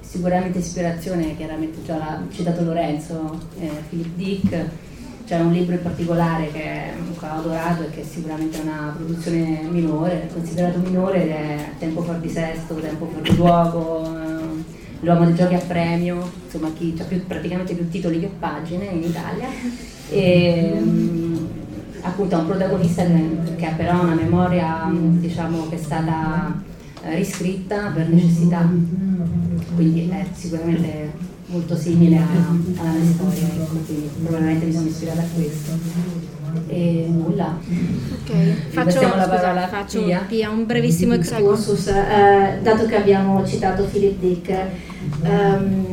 [0.00, 4.64] sicuramente ispirazione, chiaramente già l'ha citato Lorenzo, eh, Philip Dick,
[5.26, 10.22] c'è un libro in particolare che ho adorato e che è sicuramente una produzione minore,
[10.22, 15.26] è considerato minore ed è Tempo fuori di sesto, Tempo fuori di luogo, eh, L'uomo
[15.26, 19.46] dei giochi a premio, insomma chi ha praticamente più titoli che pagine in Italia.
[20.10, 21.48] E, um,
[22.00, 26.52] appunto è un protagonista che, che ha però una memoria diciamo che è stata
[27.02, 28.68] riscritta per necessità,
[29.74, 31.12] quindi è sicuramente
[31.46, 35.70] molto simile alla mia storia, ecco, quindi probabilmente mi sono ispirata a questo.
[36.66, 37.58] E nulla.
[38.12, 40.24] Ok, faccio, la parola faccio Pia.
[40.26, 40.50] Pia.
[40.50, 44.54] un brevissimo excursus, eh, dato che abbiamo citato Philip Dick.
[45.22, 45.86] Um,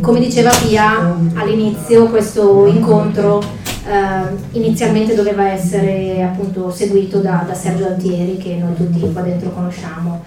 [0.00, 7.86] come diceva Pia all'inizio, questo incontro eh, inizialmente doveva essere appunto seguito da, da Sergio
[7.86, 10.22] Altieri, che noi tutti qua dentro conosciamo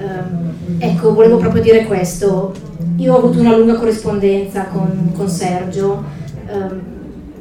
[0.00, 2.54] Um, ecco, volevo proprio dire questo.
[2.96, 6.04] Io ho avuto una lunga corrispondenza con, con Sergio
[6.50, 6.80] um,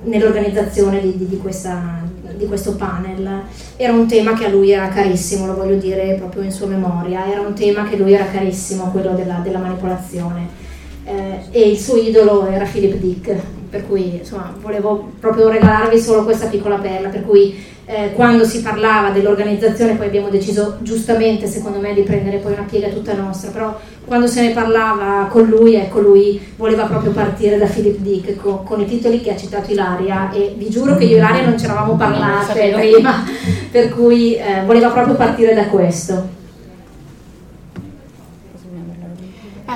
[0.04, 2.02] nell'organizzazione di, di, di, questa,
[2.36, 3.42] di, questo panel.
[3.76, 7.32] Era un tema che a lui era carissimo, lo voglio dire proprio in sua memoria,
[7.32, 10.66] era un tema che lui era carissimo, quello della, della manipolazione.
[11.04, 13.36] Eh, e il suo idolo era Philip Dick,
[13.70, 17.56] per cui insomma, volevo proprio regalarvi solo questa piccola perla, per cui
[17.90, 22.66] eh, quando si parlava dell'organizzazione, poi abbiamo deciso giustamente, secondo me, di prendere poi una
[22.70, 27.58] piega tutta nostra, però quando se ne parlava con lui, ecco, lui voleva proprio partire
[27.58, 31.06] da Philip Dick con, con i titoli che ha citato Ilaria e vi giuro che
[31.06, 33.24] io e Ilaria non ci eravamo parlate prima,
[33.72, 36.37] per cui eh, voleva proprio partire da questo.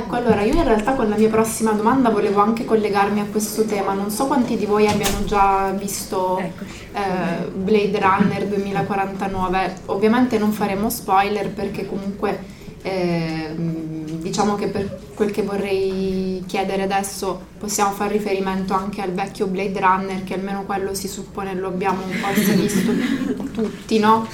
[0.02, 3.66] Ecco, allora io in realtà con la mia prossima domanda volevo anche collegarmi a questo
[3.66, 3.94] tema.
[3.94, 9.76] Non so quanti di voi abbiano già visto eh, Blade Runner 2049.
[9.86, 12.40] Ovviamente non faremo spoiler perché comunque
[12.82, 19.46] eh, diciamo che per quel che vorrei chiedere adesso possiamo fare riferimento anche al vecchio
[19.46, 22.92] Blade Runner che almeno quello si suppone lo abbiamo forse visto
[23.54, 24.28] tutti, no?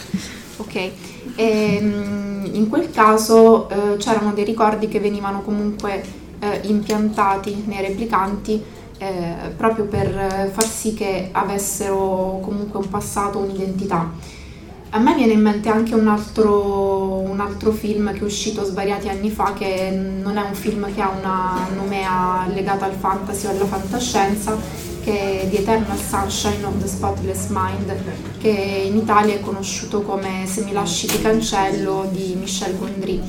[0.58, 0.92] Ok, e,
[1.36, 6.04] ehm, in quel caso eh, c'erano dei ricordi che venivano comunque
[6.40, 8.62] eh, impiantati nei replicanti
[8.98, 14.10] eh, proprio per far sì che avessero comunque un passato, un'identità.
[14.92, 19.10] A me viene in mente anche un altro, un altro, film che è uscito svariati
[19.10, 23.50] anni fa, che non è un film che ha una nomea legata al fantasy o
[23.50, 24.58] alla fantascienza,
[25.08, 27.96] che è The Eternal Sunshine of the Spotless Mind,
[28.40, 33.22] che in Italia è conosciuto come Se mi lasci ti cancello di Michel Gondry.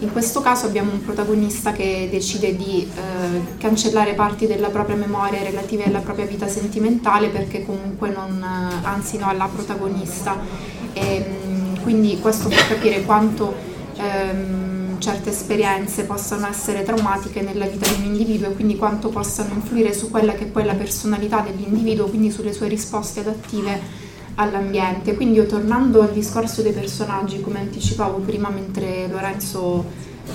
[0.00, 5.42] In questo caso abbiamo un protagonista che decide di eh, cancellare parti della propria memoria
[5.42, 8.44] relative alla propria vita sentimentale perché comunque non,
[8.82, 10.36] anzi no, alla protagonista.
[10.92, 13.54] E, ehm, quindi questo fa capire quanto
[13.96, 14.71] ehm,
[15.02, 19.92] certe esperienze possano essere traumatiche nella vita di un individuo e quindi quanto possano influire
[19.92, 23.80] su quella che è poi la personalità dell'individuo, quindi sulle sue risposte adattive
[24.36, 25.16] all'ambiente.
[25.16, 29.84] Quindi io tornando al discorso dei personaggi, come anticipavo prima mentre Lorenzo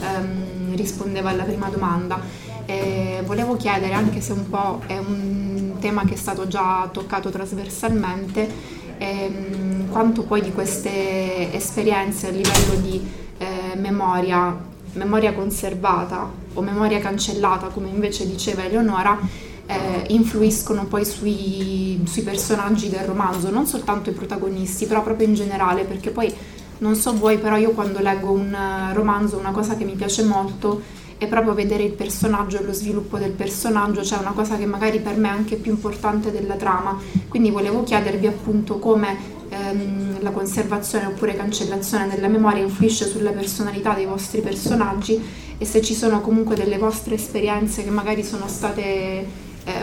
[0.01, 2.19] ehm, rispondeva alla prima domanda,
[2.65, 7.29] eh, volevo chiedere, anche se un po' è un tema che è stato già toccato
[7.29, 8.49] trasversalmente,
[8.97, 14.55] ehm, quanto poi di queste esperienze a livello di eh, memoria,
[14.93, 19.19] memoria conservata o memoria cancellata, come invece diceva Eleonora,
[19.65, 25.33] eh, influiscono poi sui, sui, personaggi del romanzo, non soltanto i protagonisti, però proprio in
[25.33, 26.33] generale, perché poi
[26.79, 28.55] non so voi, però io quando leggo un
[28.93, 30.81] romanzo una cosa che mi piace molto
[31.17, 34.99] è proprio vedere il personaggio e lo sviluppo del personaggio, cioè una cosa che magari
[34.99, 36.95] per me è anche più importante della trama.
[37.27, 43.93] Quindi volevo chiedervi appunto come ehm, la conservazione oppure cancellazione della memoria influisce sulla personalità
[43.93, 45.21] dei vostri personaggi
[45.57, 49.25] e se ci sono comunque delle vostre esperienze che magari sono state eh,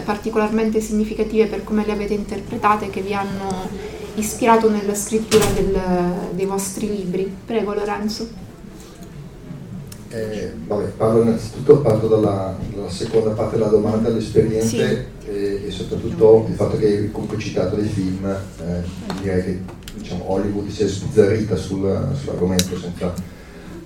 [0.04, 3.68] particolarmente significative per come le avete interpretate, che vi hanno
[4.14, 5.78] ispirato nella scrittura del,
[6.32, 7.30] dei vostri libri.
[7.44, 8.43] Prego Lorenzo.
[10.14, 14.78] Eh, vabbè, parlo innanzitutto parto dalla, dalla, seconda parte della domanda, l'esperienza sì.
[15.26, 18.82] e, e, soprattutto il fatto che hai comunque citato dei film, eh,
[19.20, 19.60] direi che
[19.96, 23.12] diciamo, Hollywood si è sbizzarrita sul, sull'argomento senza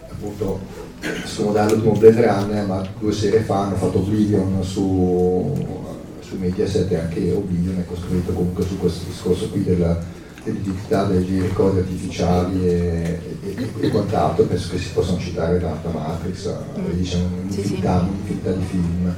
[0.06, 0.60] appunto
[1.24, 5.66] scomodare l'ultimo Blade Runner, ma due serie fa hanno fatto Oblivion su,
[6.20, 9.98] su Mediaset e anche Oblivion è costruito comunque su questo discorso qui della,
[10.52, 15.90] dell'identità dei ricordi artificiali e, e, e, quant'altro, penso che si possano citare da, da
[15.90, 16.90] Matrix, a, mm.
[16.92, 19.14] diciamo, un'infinità, un'infinità di film.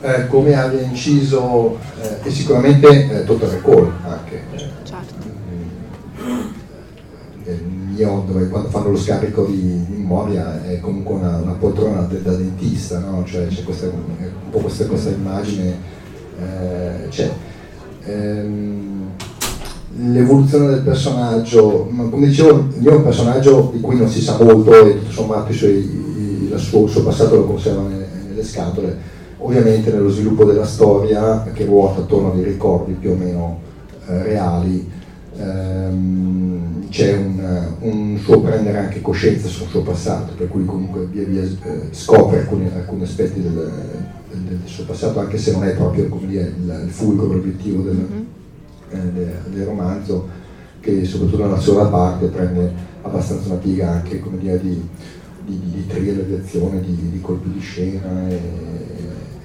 [0.00, 4.42] Eh, come abbia inciso, eh, e sicuramente eh, Total Recall anche.
[4.82, 5.14] Certo.
[7.48, 12.00] Mm, mio, dove quando fanno lo scarico di, di memoria è comunque una, una poltrona
[12.02, 13.24] da, da dentista, no?
[13.24, 15.90] cioè, c'è questa, un po' questa, questa immagine.
[16.38, 17.30] Eh, c'è.
[18.04, 18.91] Ehm,
[20.10, 24.98] l'evoluzione del personaggio, come dicevo, è un personaggio di cui non si sa molto e
[24.98, 25.76] tutto sommato suoi,
[26.50, 29.10] il, suo, il, suo, passato lo conserva nelle, nelle, scatole.
[29.38, 33.60] Ovviamente nello sviluppo della storia, che ruota attorno a dei ricordi più o meno
[34.08, 34.88] eh, reali,
[35.36, 41.24] ehm, c'è un, un, suo prendere anche coscienza sul suo passato, per cui comunque via
[41.24, 43.52] via eh, scopre alcuni, alcuni aspetti del,
[44.30, 47.94] del, del, suo passato, anche se non è proprio dire, il, il fulcro, l'obiettivo del,
[47.94, 48.40] mm-hmm
[48.92, 50.28] eh, del romanzo
[50.80, 54.88] che soprattutto nella sola parte prende abbastanza una piega anche come dire, di,
[55.44, 58.40] di, di thriller, di di, colpi di scena e,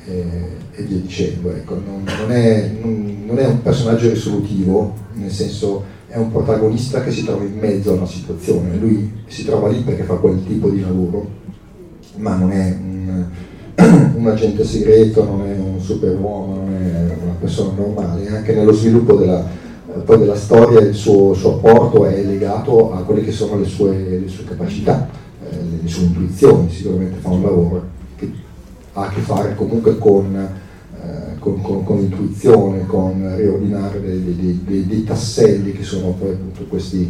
[0.05, 0.25] e,
[0.71, 1.51] e via dicendo.
[1.51, 7.03] Ecco, non, non, è, non, non, è, un personaggio risolutivo, nel senso è un protagonista
[7.03, 10.43] che si trova in mezzo a una situazione, lui si trova lì perché fa quel
[10.45, 11.29] tipo di lavoro,
[12.15, 13.25] ma non è un,
[14.15, 19.43] un agente segreto, non è un superuomo, non è persona normale, anche nello sviluppo della,
[20.03, 24.19] poi della storia il suo, suo, apporto è legato a quelle che sono le sue,
[24.21, 25.07] le sue capacità,
[25.49, 27.83] eh, le sue intuizioni, sicuramente fa un lavoro
[28.15, 28.31] che
[28.93, 34.61] ha a che fare comunque con, eh, con, con, con intuizione, con riordinare dei, dei,
[34.65, 37.09] dei, dei, tasselli che sono poi appunto questi,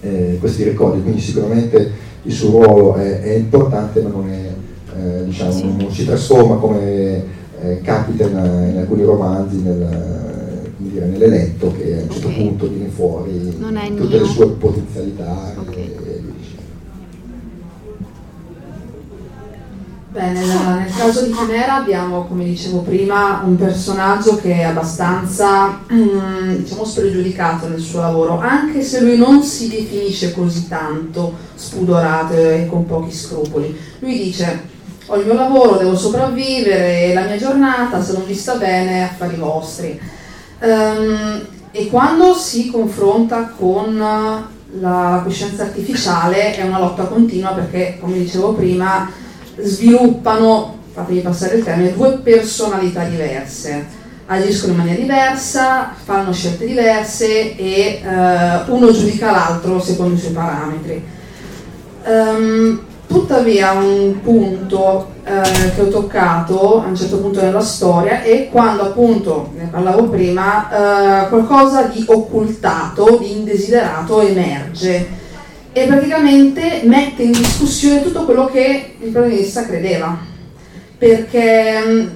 [0.00, 4.52] eh, questi ricordi, quindi sicuramente il suo ruolo è, è importante ma non è
[4.96, 11.72] eh, diciamo, non si trasforma come eh, capita in, in, alcuni romanzi nel, dire, nell'eletto
[11.72, 12.46] che a un certo okay.
[12.46, 13.56] punto viene fuori
[13.96, 15.54] tutte le sue potenzialità.
[15.58, 15.96] Okay.
[16.04, 16.22] E,
[20.14, 25.80] Beh, nel, nel, caso di Chimera abbiamo, come dicevo prima, un personaggio che è abbastanza,
[25.88, 32.68] diciamo, spregiudicato nel suo lavoro, anche se lui non si definisce così tanto spudorato e
[32.70, 33.76] con pochi scrupoli.
[33.98, 34.73] Lui dice,
[35.06, 39.36] ho il mio lavoro, devo sopravvivere, la mia giornata, se non vi sta bene, affari
[39.36, 40.00] vostri.
[40.60, 43.98] Um, e quando si confronta con
[44.80, 49.10] la coscienza artificiale è una lotta continua perché, come dicevo prima,
[49.56, 54.02] sviluppano, fatemi passare il termine, due personalità diverse.
[54.26, 60.32] Agiscono in maniera diversa, fanno scelte diverse e uh, uno giudica l'altro secondo i suoi
[60.32, 61.04] parametri.
[62.06, 68.48] Um, Tuttavia un punto eh, che ho toccato a un certo punto nella storia è
[68.50, 75.22] quando appunto, ne parlavo prima, eh, qualcosa di occultato, di indesiderato emerge
[75.72, 80.16] e praticamente mette in discussione tutto quello che il protagonista credeva,
[80.96, 82.06] perché mm,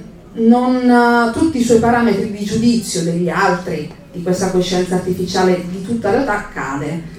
[0.45, 6.09] non, tutti i suoi parametri di giudizio degli altri, di questa coscienza artificiale, di tutta
[6.09, 7.17] realtà cade.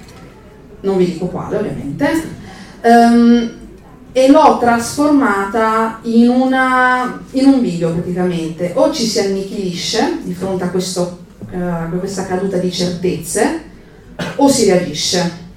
[0.81, 2.39] Non vi dico quale ovviamente.
[2.83, 3.59] Um,
[4.13, 8.73] e l'ho trasformata in, una, in, un video praticamente.
[8.75, 11.19] O ci si annichilisce di fronte a, questo,
[11.51, 13.63] uh, a questa caduta di certezze,
[14.37, 15.49] o si reagisce.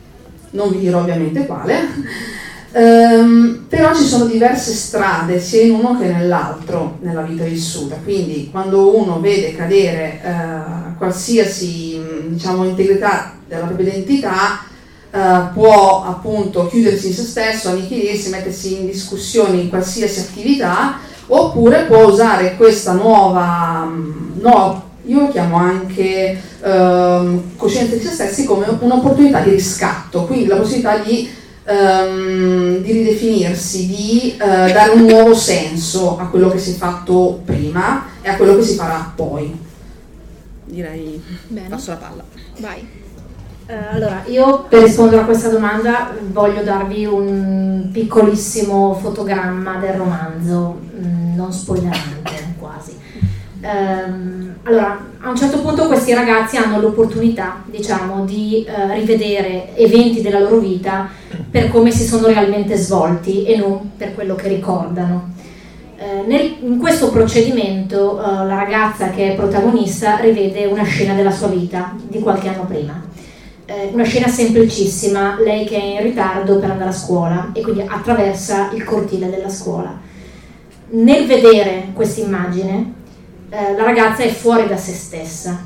[0.51, 1.79] Non vi dirò ovviamente quale,
[2.73, 7.95] um, però ci sono diverse strade sia in uno che nell'altro nella vita vissuta.
[8.03, 14.59] Quindi quando uno vede cadere uh, qualsiasi diciamo, integrità della propria identità,
[15.13, 20.97] Uh, può appunto chiudersi in se stesso, annichilirsi, mettersi in discussione in qualsiasi attività,
[21.27, 28.11] oppure può usare questa nuova, mm, no, io lo chiamo anche uh, coscienza di se
[28.11, 31.29] stessi come un'opportunità di riscatto, quindi la possibilità di,
[31.67, 37.41] um, di ridefinirsi, di uh, dare un nuovo senso a quello che si è fatto
[37.45, 39.55] prima e a quello che si farà poi.
[40.65, 41.67] Direi, Bene.
[41.67, 42.23] passo la palla.
[42.57, 43.01] Vai.
[43.65, 50.79] Eh, allora, io per rispondere a questa domanda voglio darvi un piccolissimo fotogramma del romanzo,
[50.99, 52.97] mm, non spoilerante quasi.
[53.61, 60.21] Ehm, allora, a un certo punto questi ragazzi hanno l'opportunità, diciamo, di eh, rivedere eventi
[60.21, 61.07] della loro vita
[61.49, 65.31] per come si sono realmente svolti e non per quello che ricordano.
[65.95, 71.47] Eh, nel, in questo procedimento la ragazza che è protagonista rivede una scena della sua
[71.47, 73.11] vita di qualche anno prima.
[73.73, 77.81] Eh, una scena semplicissima, lei che è in ritardo per andare a scuola e quindi
[77.81, 79.99] attraversa il cortile della scuola.
[80.89, 82.93] Nel vedere questa immagine
[83.49, 85.59] eh, la ragazza è fuori da se stessa,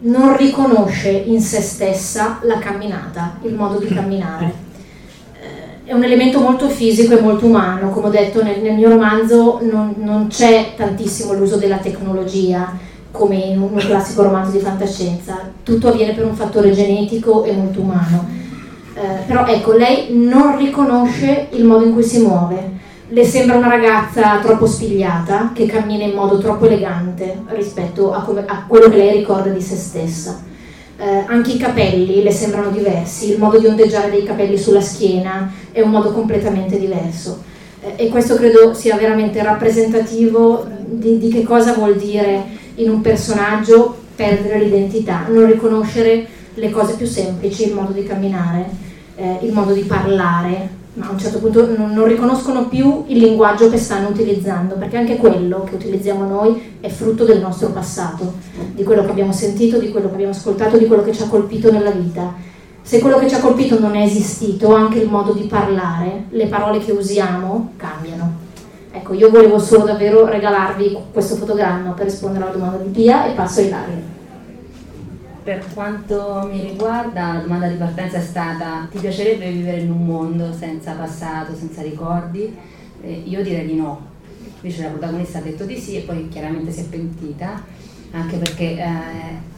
[0.00, 4.52] non riconosce in se stessa la camminata, il modo di camminare.
[5.40, 8.88] Eh, è un elemento molto fisico e molto umano, come ho detto nel, nel mio
[8.88, 12.85] romanzo non, non, c'è tantissimo l'uso della tecnologia
[13.16, 17.80] come in un classico romanzo di fantascienza, tutto avviene per un fattore genetico e molto
[17.80, 18.28] umano.
[18.94, 22.74] Eh, però ecco, lei non riconosce il modo in cui si muove,
[23.08, 28.44] le sembra una ragazza troppo spigliata, che cammina in modo troppo elegante rispetto a, come,
[28.46, 30.42] a quello che lei ricorda di se stessa.
[30.98, 35.52] Eh, anche i capelli le sembrano diversi, il modo di ondeggiare dei capelli sulla schiena
[35.70, 37.42] è un modo completamente diverso.
[37.80, 42.44] Eh, e questo credo sia veramente rappresentativo di, di che cosa vuol dire
[42.76, 48.66] in un personaggio perdere l'identità, non riconoscere le cose più semplici, il modo di camminare,
[49.16, 53.18] eh, il modo di parlare, ma a un certo punto non, non, riconoscono più il
[53.18, 58.34] linguaggio che stanno utilizzando, perché anche quello che utilizziamo noi è frutto del nostro passato,
[58.72, 61.28] di quello che abbiamo sentito, di quello che abbiamo ascoltato, di quello che ci ha
[61.28, 62.32] colpito nella vita.
[62.80, 66.46] Se quello che ci ha colpito non è esistito, anche il modo di parlare, le
[66.46, 68.15] parole che usiamo cambiano.
[69.06, 73.34] Ecco, io volevo solo davvero regalarvi questo fotogramma per rispondere alla domanda di Pia e
[73.34, 74.14] passo ai Ilaria.
[75.44, 80.04] Per quanto mi riguarda, la domanda di partenza è stata: ti piacerebbe vivere in un
[80.04, 82.52] mondo senza passato, senza ricordi?
[83.00, 84.00] Eh, io direi di no.
[84.60, 87.62] Invece la protagonista ha detto di sì e poi chiaramente si è pentita,
[88.16, 88.84] anche perché eh,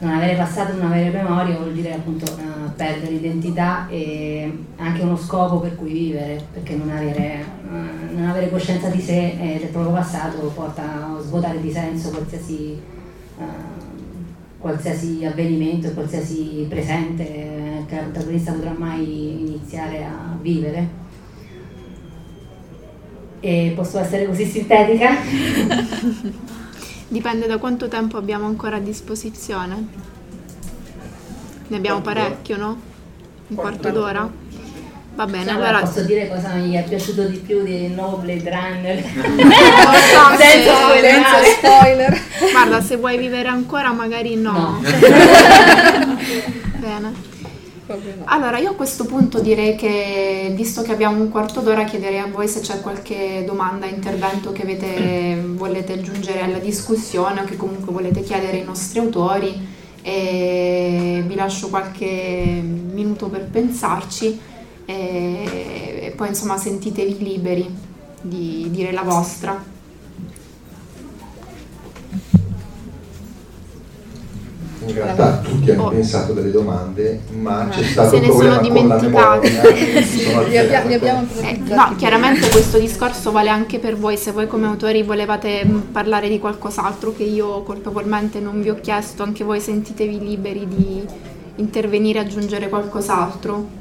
[0.00, 5.16] non avere passato, non avere memoria vuol dire appunto eh, perdere l'identità e anche uno
[5.16, 9.68] scopo per cui vivere, perché non avere, eh, non avere coscienza di sé e del
[9.68, 12.76] proprio passato porta a svuotare di senso qualsiasi
[13.38, 13.76] eh,
[14.58, 21.06] qualsiasi avvenimento, qualsiasi presente che la protagonista potrà mai iniziare a vivere.
[23.40, 25.10] E posso essere così sintetica?
[27.08, 29.86] Dipende da quanto tempo abbiamo ancora a disposizione.
[31.68, 32.80] Ne abbiamo parecchio, no?
[33.48, 34.30] Un quarto d'ora?
[35.14, 35.80] Va bene, allora...
[35.80, 39.02] Posso dire cosa mi è piaciuto di più di No Blade Runner?
[39.02, 39.10] so
[40.38, 41.12] senza, spoiler.
[41.12, 42.20] senza spoiler.
[42.52, 44.52] Guarda, se vuoi vivere ancora magari no.
[44.52, 44.80] no.
[46.78, 47.27] bene.
[48.24, 52.26] Allora, io a questo punto direi che, visto che abbiamo un quarto d'ora, chiederei a
[52.26, 57.92] voi se c'è qualche domanda, intervento che avete, volete aggiungere alla discussione o che comunque
[57.92, 59.76] volete chiedere ai nostri autori.
[60.02, 64.40] E vi lascio qualche minuto per pensarci
[64.84, 67.68] e, e poi insomma sentitevi liberi
[68.20, 69.77] di dire la vostra.
[74.88, 75.90] In realtà tutti hanno oh.
[75.90, 77.68] pensato delle domande, ma ah.
[77.68, 79.62] c'è stato un problema con la memoria.
[80.98, 85.64] abbiamo eh, no, chiaramente questo discorso vale anche per voi, se voi come autori volevate
[85.64, 90.66] mm, parlare di qualcos'altro che io colpevolmente non vi ho chiesto, anche voi sentitevi liberi
[90.66, 91.04] di
[91.56, 93.76] intervenire e aggiungere qualcos'altro.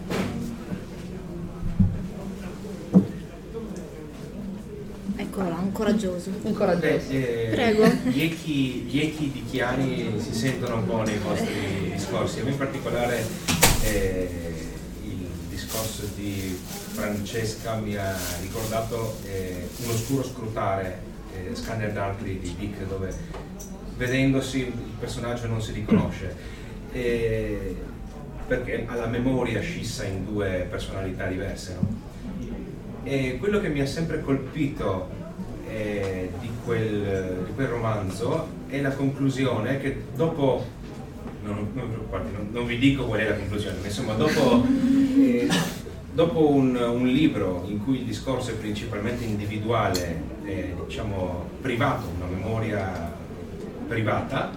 [5.88, 6.32] Coraggioso.
[6.42, 7.08] Un coraggioso.
[7.08, 7.86] Beh, eh, Prego.
[8.10, 12.40] Gli echi, gli echi, di Chiari si sentono un po' nei vostri discorsi.
[12.42, 13.26] A me in particolare
[13.84, 14.30] eh,
[15.04, 16.58] il discorso di
[16.92, 21.02] Francesca mi ha ricordato eh, un oscuro scrutare,
[21.34, 23.16] eh, Scanner Darkly di Dick, dove
[23.96, 26.56] vedendosi il personaggio non si riconosce.
[28.48, 31.76] perché ha la memoria scissa in due personalità diverse.
[31.80, 32.06] No?
[33.04, 35.17] E quello che mi ha sempre colpito
[35.70, 40.66] eh, di, quel, di, quel, romanzo è la conclusione che dopo,
[41.44, 44.64] non, non, non, vi dico qual è la conclusione, ma insomma dopo,
[45.18, 45.48] eh,
[46.12, 52.28] dopo un, un, libro in cui il discorso è principalmente individuale, eh, diciamo privato, una
[52.28, 53.14] memoria
[53.88, 54.52] privata,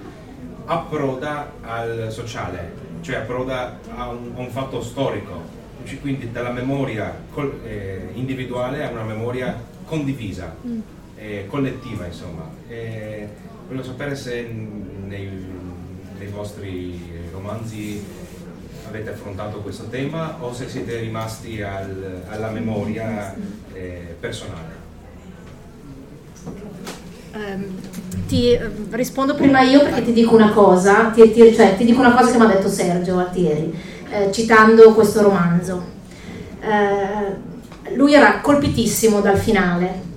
[0.64, 5.58] approda al sociale, cioè approda a un, a un fatto storico,
[6.00, 7.18] quindi dalla memoria
[7.64, 10.54] eh, individuale a una memoria condivisa.
[10.64, 10.80] Mm
[11.20, 12.48] eh, collettiva, insomma.
[12.68, 13.28] E
[13.66, 14.42] volevo sapere se
[15.06, 15.28] nei,
[16.18, 16.98] nei vostri
[17.30, 18.02] romanzi
[18.88, 23.34] avete affrontato questo tema o se siete rimasti al, alla memoria
[23.72, 24.78] eh, personale.
[27.32, 27.64] ehm,
[28.26, 32.00] ti eh, rispondo prima io perché ti dico una cosa, ti, ti, cioè, ti dico
[32.00, 33.72] una cosa che mi ha detto Sergio Altieri,
[34.10, 35.98] eh, citando questo romanzo.
[36.60, 40.08] Eh, lui era colpitissimo dal finale,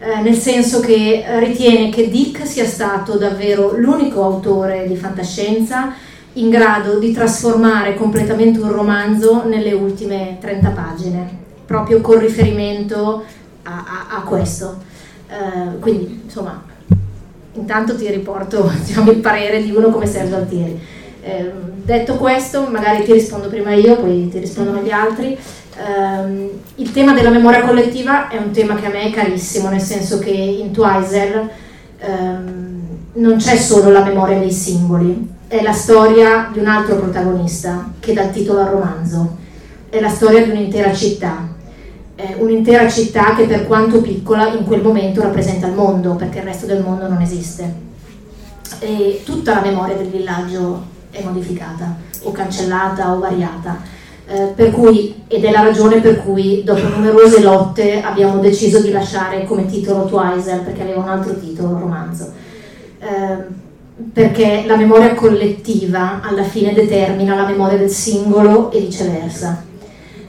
[0.00, 5.92] eh, nel senso che ritiene che Dick sia stato davvero l'unico autore di fantascienza
[6.34, 11.28] in grado di trasformare completamente un romanzo nelle ultime 30 pagine,
[11.66, 13.24] proprio con riferimento
[13.64, 14.88] a, a, a questo.
[15.28, 16.62] Uh, quindi, insomma,
[17.54, 20.80] intanto ti riporto diciamo, il parere di uno come Sergio Altieri.
[21.22, 21.52] Eh,
[21.84, 25.36] detto questo, magari ti rispondo prima io, poi ti rispondono gli altri.
[25.80, 29.80] Eh, il tema della memoria collettiva è un tema che a me è carissimo, nel
[29.80, 31.48] senso che in Twizel
[31.98, 32.80] ehm,
[33.14, 38.12] non c'è solo la memoria dei singoli, è la storia di un altro protagonista che
[38.12, 39.36] dà il titolo al romanzo,
[39.88, 41.48] è la storia di un'intera città,
[42.14, 46.44] è un'intera città che per quanto piccola in quel momento rappresenta il mondo, perché il
[46.44, 47.88] resto del mondo non esiste.
[48.80, 53.98] E tutta la memoria del villaggio è modificata, o cancellata o variata.
[54.32, 59.44] Eh, cui, ed è la ragione per cui dopo numerose lotte abbiamo deciso di lasciare
[59.44, 62.30] come titolo Twizel, perché aveva un altro titolo, romanzo.
[63.00, 63.58] Eh,
[64.12, 69.64] perché la memoria collettiva alla fine determina la memoria del singolo e viceversa.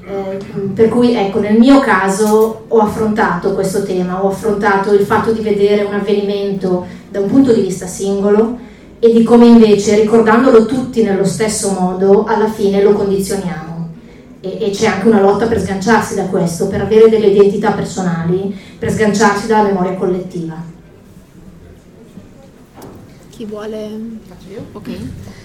[0.04, 0.38] Eh,
[0.74, 5.42] per cui ecco, nel mio caso ho affrontato questo tema, ho affrontato il fatto di
[5.42, 8.58] vedere un avvenimento da un punto di vista singolo
[8.98, 13.71] e di come invece, ricordandolo tutti nello stesso modo, alla fine lo condizioniamo.
[14.44, 18.58] E, e c'è anche una lotta per sganciarsi da questo, per avere delle identità personali,
[18.80, 20.56] per sganciarsi dalla memoria collettiva.
[23.30, 23.90] Chi vuole?
[24.28, 24.66] Faccio io?
[24.72, 24.90] Ok.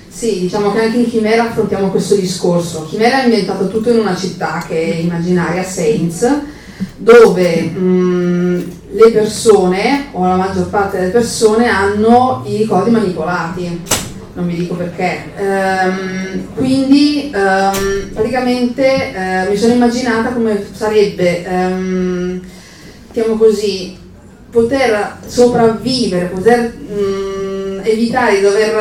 [0.08, 2.86] Sì, diciamo che anche in Chimera affrontiamo questo discorso.
[2.86, 6.26] Chimera è ambientato tutto in una città che è immaginaria, Saints,
[6.96, 13.82] dove mh, le persone, o la maggior parte delle persone, hanno i ricordi manipolati.
[14.36, 15.32] Non vi dico perché.
[15.34, 22.42] Ehm, quindi ehm, praticamente eh, mi sono immaginata come sarebbe, ehm,
[23.12, 23.96] diciamo così,
[24.50, 28.74] poter sopravvivere, poter mm, evitare di dover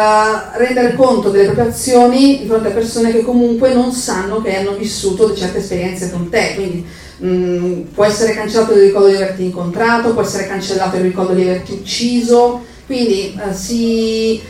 [0.56, 4.76] rendere conto delle proprie azioni di fronte a persone che comunque non sanno che hanno
[4.76, 6.52] vissuto certe esperienze con te.
[6.56, 6.86] Quindi
[7.20, 11.34] mh, mm, può essere cancellato il ricordo di averti incontrato, può essere cancellato il ricordo
[11.34, 12.62] di averti ucciso.
[12.86, 14.42] Quindi eh, si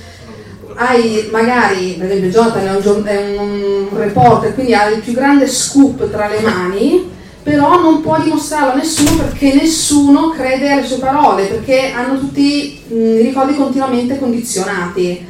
[0.76, 6.28] hai magari, per esempio Jonathan è un, reporter, quindi ha il più grande scoop tra
[6.28, 7.13] le mani
[7.45, 12.82] però non può dimostrarlo a nessuno perché nessuno crede alle sue parole, perché hanno tutti
[12.88, 15.23] i ricordi continuamente condizionati.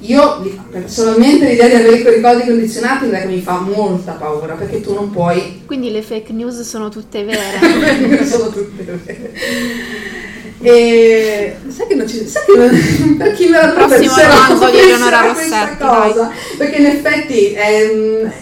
[0.00, 4.80] Io personalmente l'idea di avere quei ricordi condizionati è che mi fa molta paura perché
[4.80, 5.62] tu non puoi.
[5.64, 8.24] Quindi le fake news sono tutte vere.
[8.26, 9.32] sono tutte vere.
[10.66, 14.78] E sai che non ci sai che non, per chi me la prossimo romanzo di
[14.78, 18.32] Eleonora Rossetti cosa, perché in effetti ehm,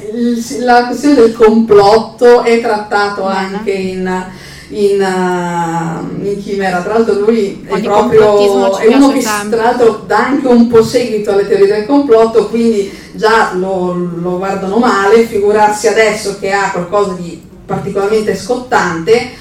[0.61, 3.57] la questione del complotto è trattato Bene.
[3.57, 4.25] anche in
[4.73, 6.81] in, uh, in Chimera.
[6.81, 9.59] Tra l'altro lui è proprio è uno che sempre.
[9.59, 14.39] tra l'altro dà anche un po' seguito alle teorie del complotto, quindi già lo, lo
[14.39, 19.41] guardano male, figurarsi adesso che ha qualcosa di particolarmente scottante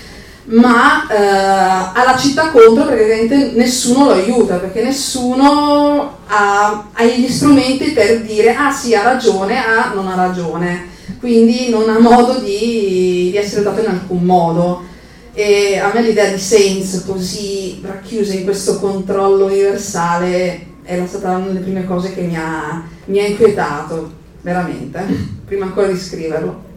[0.52, 7.28] ma eh, ha la città contro perché nessuno lo aiuta, perché nessuno ha, ha, gli
[7.28, 10.88] strumenti per dire ah sì ha ragione, ah non ha ragione,
[11.20, 14.90] quindi non ha modo di, di essere dato in alcun modo.
[15.34, 21.48] E a me l'idea di Saints così racchiusa in questo controllo universale è stata una
[21.48, 25.02] delle prime cose che mi ha, mi ha inquietato, veramente,
[25.46, 26.70] prima ancora di scriverlo.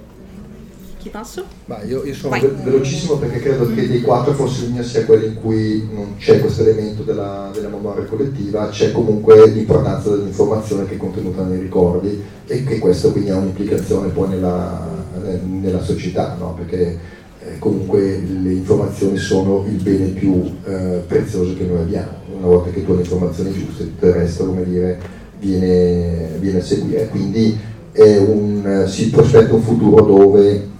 [1.04, 1.44] Chi passo?
[1.66, 5.26] Ma io, io sono ve- velocissimo perché credo che dei quattro forse mio sia quello
[5.26, 10.94] in cui non c'è questo elemento della, della memoria collettiva, c'è comunque l'importanza dell'informazione che
[10.94, 15.04] è contenuta nei ricordi e che questo quindi ha un'implicazione poi nella,
[15.46, 16.54] nella società, no?
[16.54, 16.98] perché
[17.40, 22.12] eh, comunque le informazioni sono il bene più eh, prezioso che noi abbiamo.
[22.34, 24.98] Una volta che tu hai le informazioni giuste, tutto il resto, come dire,
[25.38, 27.08] viene, viene a seguire.
[27.08, 30.72] Quindi un, si prospetta un futuro dove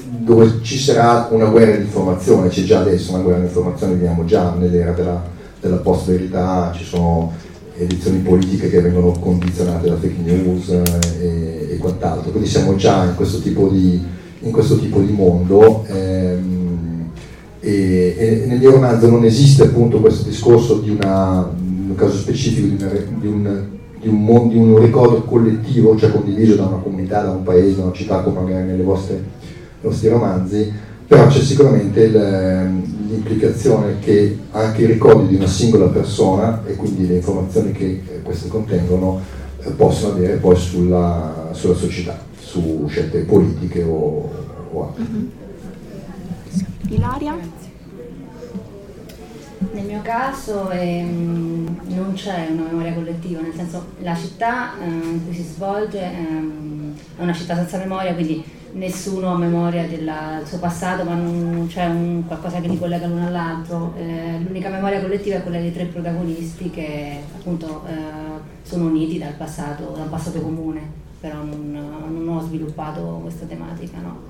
[0.00, 4.24] dove ci sarà una guerra di informazione, c'è già adesso una guerra di informazione, viviamo
[4.24, 5.24] già nell'era della,
[5.60, 7.32] della post-verità, ci sono
[7.78, 10.82] edizioni politiche che vengono condizionate da fake news eh,
[11.20, 14.02] e, e, quant'altro, quindi siamo già in questo tipo di,
[14.50, 17.10] questo tipo di mondo ehm,
[17.60, 22.16] e, e, nel mio romanzo non esiste appunto questo discorso di una, in un caso
[22.16, 23.75] specifico di, una, di un
[24.06, 27.84] di un, di un, ricordo collettivo, cioè condiviso da una comunità, da un paese, da
[27.84, 29.18] una città, come magari nei vostri
[30.08, 30.72] romanzi,
[31.06, 32.12] però c'è sicuramente il,
[33.08, 38.22] l'implicazione che anche i ricordi di una singola persona e quindi le informazioni che eh,
[38.22, 39.20] queste contengono
[39.60, 44.30] eh, possono avere poi sulla, sulla, società, su scelte politiche o,
[44.72, 45.04] o altre.
[45.04, 45.26] Mm-hmm.
[46.88, 47.65] Ilaria?
[49.58, 55.24] Nel mio caso ehm, non c'è una memoria collettiva, nel senso la città eh, in
[55.24, 60.12] cui si svolge ehm, è una città senza memoria, quindi nessuno ha memoria del
[60.44, 63.94] suo passato, ma non c'è un, qualcosa che li collega l'uno all'altro.
[63.96, 67.92] Eh, l'unica memoria collettiva è quella dei tre protagonisti che appunto eh,
[68.62, 70.82] sono uniti dal passato, da passato comune,
[71.18, 73.98] però non, non ho sviluppato questa tematica.
[74.00, 74.20] No.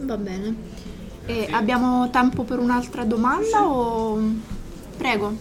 [0.00, 1.00] Va bene.
[1.24, 4.20] E abbiamo tempo per un'altra domanda o...
[4.96, 5.36] Prego.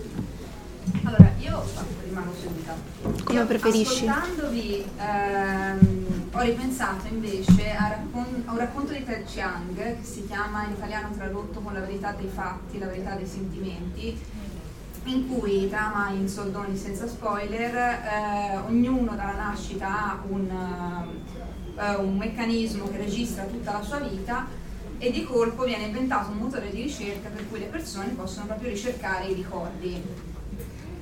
[1.04, 1.64] Allora, io
[2.04, 2.76] rimango seduta.
[3.24, 4.08] Come io, preferisci?
[4.08, 10.26] Ascoltandovi ehm, ho ripensato invece a, raccon- a, un racconto di Ted Chiang che si
[10.28, 14.20] chiama in italiano tradotto con la verità dei fatti, la verità dei sentimenti,
[15.06, 20.48] in cui trama in soldoni senza spoiler, eh, ognuno dalla nascita ha un,
[21.76, 24.46] uh, un meccanismo che registra tutta la sua vita
[25.02, 28.70] e di colpo viene inventato un motore di ricerca per cui le persone possono proprio
[28.70, 30.00] ricercare i ricordi.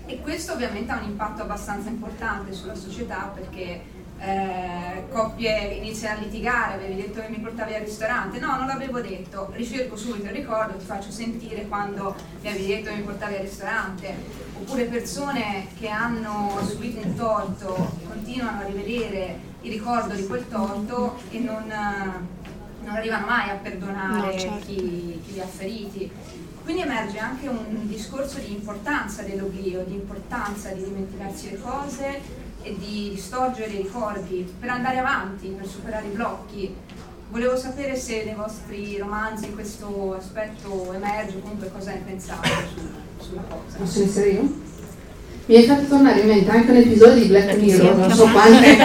[0.06, 3.82] E questo ovviamente ha un impatto abbastanza importante sulla società perché
[4.22, 9.02] eh, coppie iniziano a litigare, avevi detto che mi portavi al ristorante, no non l'avevo
[9.02, 13.36] detto, ricerco subito il ricordo, ti faccio sentire quando mi avevi detto che mi portavi
[13.36, 14.16] al ristorante,
[14.58, 21.18] oppure persone che hanno subito un torto continuano a rivedere il ricordo di quel torto
[21.32, 21.70] e non
[22.90, 24.66] non arrivano mai a perdonare no, certo.
[24.66, 26.12] chi, chi li ha feriti.
[26.64, 32.22] Quindi emerge anche un discorso di importanza dell'oblio, di importanza di dimenticarsi le cose
[32.62, 36.76] e di distorgere i ricordi per andare avanti, per superare i blocchi.
[37.30, 43.42] Volevo sapere se nei vostri romanzi questo aspetto emerge, comunque cosa ne pensate su, sulla
[43.42, 43.78] cosa.
[43.78, 44.68] Posso io?
[45.50, 48.78] Mi hai fatto tornare in mente anche un episodio di Black Mirror, non so quante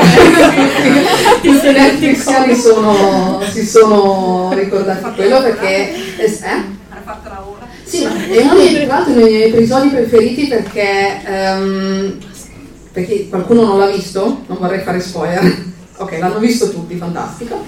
[1.43, 6.41] tutte le cristiani sono, si sono ricordati quello perché eh?
[6.41, 7.69] ha fatto la ora.
[7.85, 12.19] Sì, è uno dei, tra dei miei episodi preferiti perché, um,
[12.93, 15.73] perché qualcuno non l'ha visto, non vorrei fare spoiler.
[15.97, 17.65] Ok, l'hanno visto tutti, fantastico.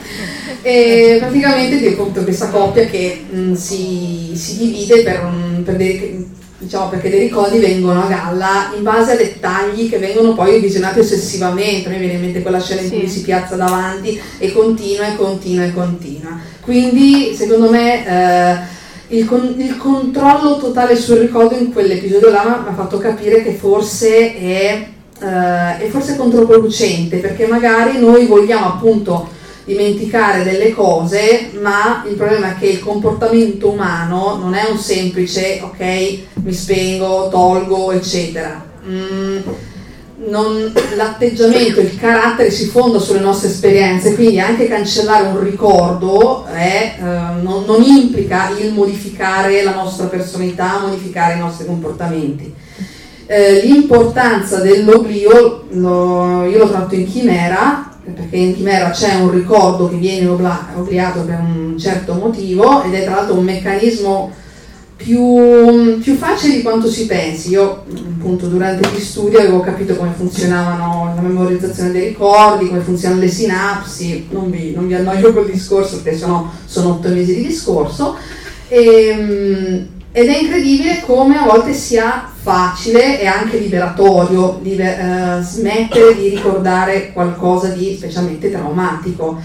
[0.61, 6.29] E praticamente ti racconto questa coppia che mh, si, si, divide per, un, per dei,
[6.59, 11.01] diciamo perché dei ricordi vengono a galla in base a dettagli che vengono poi visionati
[11.01, 12.95] ossessivamente, mi viene in mente quella scena sì.
[12.95, 16.39] in cui si piazza davanti e continua e continua e continua.
[16.61, 22.69] Quindi secondo me eh, il, con- il, controllo totale sul ricordo in quell'episodio là mi
[22.69, 24.89] ha fatto capire che forse è,
[25.21, 29.29] eh, è forse controproducente perché magari noi vogliamo appunto
[29.67, 35.61] dimenticare delle cose, ma il problema è che il comportamento umano non è un semplice
[35.61, 38.65] ok, mi spengo, tolgo, eccetera.
[38.87, 39.39] Mm,
[40.29, 46.95] non, l'atteggiamento, il carattere si fonda sulle nostre esperienze, quindi anche cancellare un ricordo è,
[46.99, 52.55] eh, non, non, implica il modificare la nostra personalità, modificare i nostri comportamenti.
[53.27, 59.89] Eh, l'importanza dell'oblio, lo, io l'ho tratto in chimera, perché in chimera c'è un ricordo
[59.89, 64.33] che viene obliato per un certo motivo ed è tra l'altro un meccanismo
[64.97, 67.51] più, più, facile di quanto si pensi.
[67.51, 73.21] Io appunto durante gli studi avevo capito come funzionavano la memorizzazione dei ricordi, come funzionano
[73.21, 77.47] le sinapsi, non vi, non vi annoio col discorso perché sennò sono otto mesi di
[77.47, 78.17] discorso.
[78.69, 85.43] E, ehm, ed è incredibile come a volte sia facile e anche liberatorio liber, eh,
[85.43, 89.39] smettere di ricordare qualcosa di specialmente traumatico.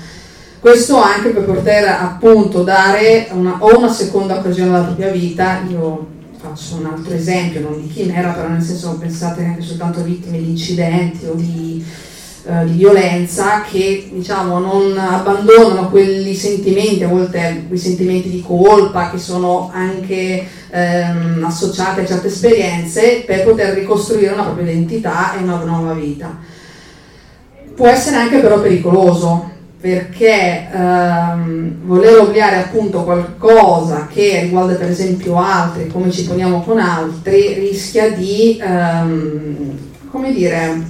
[0.61, 5.61] Questo anche per poter appunto dare una, o una seconda occasione alla propria vita.
[5.69, 6.07] Io
[6.39, 10.51] faccio un altro esempio, non di chimera, però nel senso pensate anche soltanto vittime di
[10.51, 11.83] incidenti o di
[12.43, 19.11] eh, di violenza che diciamo, non abbandonano quei sentimenti, a volte quei sentimenti di colpa
[19.11, 25.43] che sono anche ehm, associati a certe esperienze per poter ricostruire una propria identità e
[25.43, 26.35] una nuova vita.
[27.75, 35.37] Può essere anche però pericoloso perché ehm, voler obliare appunto qualcosa che riguarda per esempio
[35.37, 39.77] altri, come ci poniamo con altri, rischia di, ehm,
[40.09, 40.85] come dire,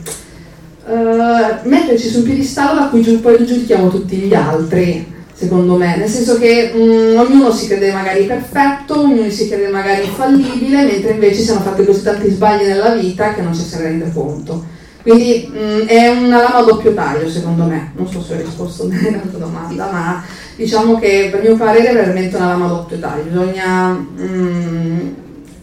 [0.86, 6.10] uh, metterci su un piedistallo da cui poi giudichiamo tutti gli altri, secondo me, nel
[6.10, 11.40] senso che um, ognuno si crede magari perfetto, ognuno si crede magari infallibile, mentre invece
[11.40, 14.80] si sono fatti così tanti sbagli nella vita che non ci si rende conto.
[15.02, 18.38] Quindi mh, mm, è una lama a doppio taglio secondo me, non so se ho
[18.38, 20.24] risposto bene alla tua domanda, ma
[20.56, 25.10] diciamo che per mio parere è veramente una lama a doppio taglio, bisogna, mh, mm,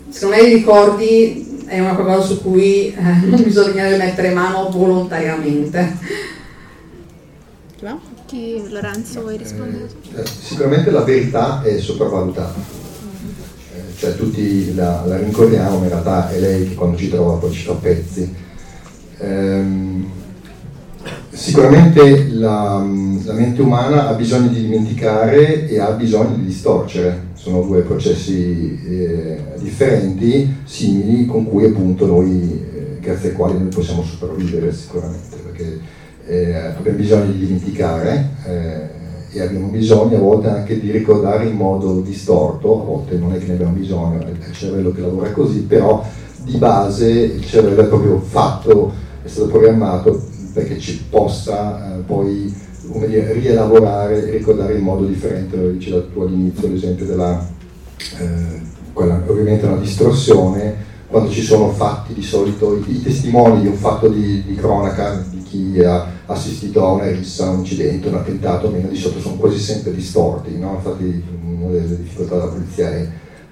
[0.08, 5.96] secondo me i ricordi è una cosa su cui eh, non bisogna mettere mano volontariamente.
[8.26, 9.88] Chi, Lorenzo, vuoi rispondere?
[10.14, 12.58] Eh, sicuramente la verità è sopravvalutata,
[13.74, 17.38] eh, cioè tutti la, la rincorriamo, ma in realtà è lei che quando ci trova
[17.38, 18.46] poi ci fa pezzi
[19.20, 20.06] Ehm,
[21.30, 22.84] sicuramente la,
[23.24, 28.78] la, mente umana ha bisogno di dimenticare e ha bisogno di distorcere, sono due processi
[28.86, 35.36] eh, differenti, simili, con cui appunto noi, eh, grazie ai quali noi possiamo sopravvivere sicuramente,
[35.36, 35.80] perché
[36.26, 38.96] eh, abbiamo bisogno di dimenticare eh,
[39.30, 43.38] e abbiamo bisogno a volte anche di ricordare in modo distorto, a volte non è
[43.38, 46.04] che ne abbiamo bisogno, è il cervello che lavora così, però
[46.42, 48.92] di base il cervello è proprio fatto
[49.22, 50.22] è stato programmato
[50.52, 52.54] perché ci possa eh, poi
[53.06, 57.46] dire, rielaborare e ricordare in modo differente, lo dicevo tu all'inizio l'esempio della,
[58.18, 58.60] eh,
[58.92, 63.76] quella, ovviamente una distorsione, quando ci sono fatti di solito, i, i testimoni di un
[63.76, 68.68] fatto di, di, cronaca, di chi ha assistito a una rissa, un incidente, un attentato,
[68.68, 70.74] meno di solito sono quasi sempre distorti, no?
[70.74, 73.08] infatti una delle difficoltà della polizia è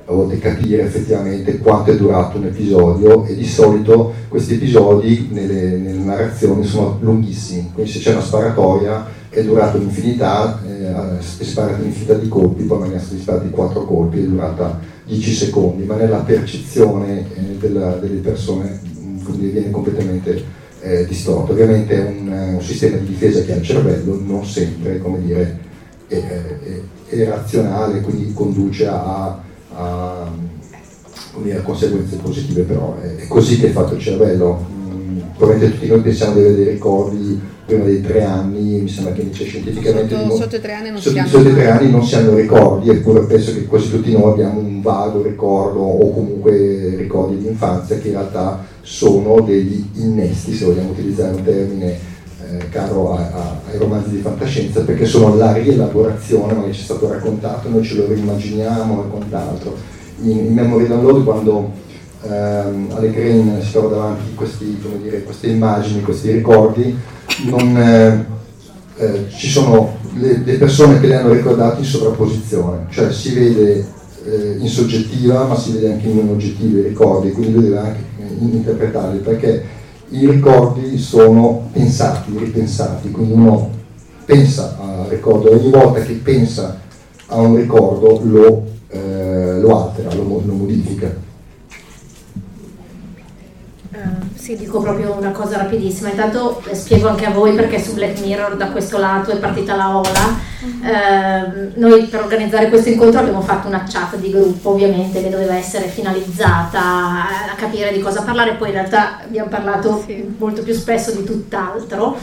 [0.08, 5.76] a volte capire effettivamente quanto è durato un episodio e di solito questi episodi nelle,
[5.78, 9.04] nelle narrazioni sono lunghissimi, quindi se c'è una sparatoria
[9.36, 14.20] è durata un'infinità, eh, è sparata un'infinità di colpi, poi magari sono sparati quattro colpi,
[14.20, 18.80] è durata 10 secondi, ma nella percezione eh, della, delle persone
[19.22, 20.42] quindi viene completamente
[20.80, 21.52] eh, distorto.
[21.52, 25.58] Ovviamente è un, un, sistema di difesa che ha il cervello non sempre, come dire,
[26.06, 33.58] è, è, è razionale, quindi conduce a a, a conseguenze positive, però è, è, così
[33.58, 34.64] che è fatto il cervello.
[34.70, 39.12] Mm, probabilmente tutti noi pensiamo di avere dei ricordi prima dei tre anni, mi sembra
[39.12, 42.14] che invece scientificamente sotto, di, sotto, tre anni non sotto, sotto tre anni non si
[42.14, 47.38] hanno ricordi, eppure penso che quasi tutti noi abbiamo un vago ricordo o comunque ricordi
[47.38, 51.98] di infanzia che in realtà sono degli innesti, se vogliamo utilizzare un termine
[52.48, 56.84] eh, caro a, a, ai romanzi di fantascienza perché sono la rielaborazione, magari ci è
[56.84, 59.76] stato raccontato, noi ce lo rimmaginiamo e quant'altro.
[60.22, 61.84] In, in Memory Download quando
[62.28, 66.96] ehm, alle Green si trova davanti questi, dire, queste immagini, questi ricordi,
[67.44, 68.26] non, eh,
[68.96, 73.86] eh, ci sono le, le, persone che le hanno ricordate in sovrapposizione, cioè si vede
[74.24, 77.78] eh, in soggettiva ma si vede anche in non oggettivi i ricordi, quindi lui deve
[77.78, 78.04] anche
[78.38, 79.64] interpretarli perché
[80.10, 83.70] i ricordi sono pensati, ripensati, quindi uno
[84.24, 86.80] pensa al ricordo, ogni volta che pensa
[87.26, 91.24] a un ricordo lo, eh, lo altera, lo, lo modifica.
[93.92, 96.08] Uh, sì, dico proprio una cosa rapidissima.
[96.08, 99.74] Intanto eh, spiego anche a voi perché su Black Mirror da questo lato è partita
[99.74, 100.54] la ola.
[100.62, 105.56] Uh, noi per organizzare questo incontro abbiamo fatto una chat di gruppo, ovviamente, che doveva
[105.56, 110.36] essere finalizzata a capire di cosa parlare, poi in realtà abbiamo parlato sì.
[110.38, 112.16] molto più spesso di tutt'altro.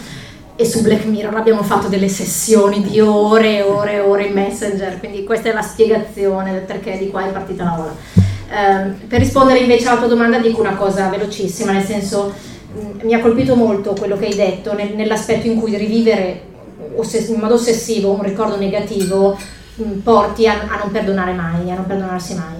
[0.56, 4.34] E su Black Mirror abbiamo fatto delle sessioni di ore e ore e ore in
[4.34, 8.23] Messenger, quindi questa è la spiegazione del perché di qua è partita la ola.
[8.50, 12.34] Eh, per rispondere invece alla tua domanda dico una cosa velocissima, nel senso
[12.74, 16.52] mh, mi ha colpito molto quello che hai detto nel, nell'aspetto in cui rivivere
[16.96, 19.38] in modo ossessivo un ricordo negativo
[19.76, 22.56] mh, porti a, a, non perdonare mai, a non perdonarsi mai.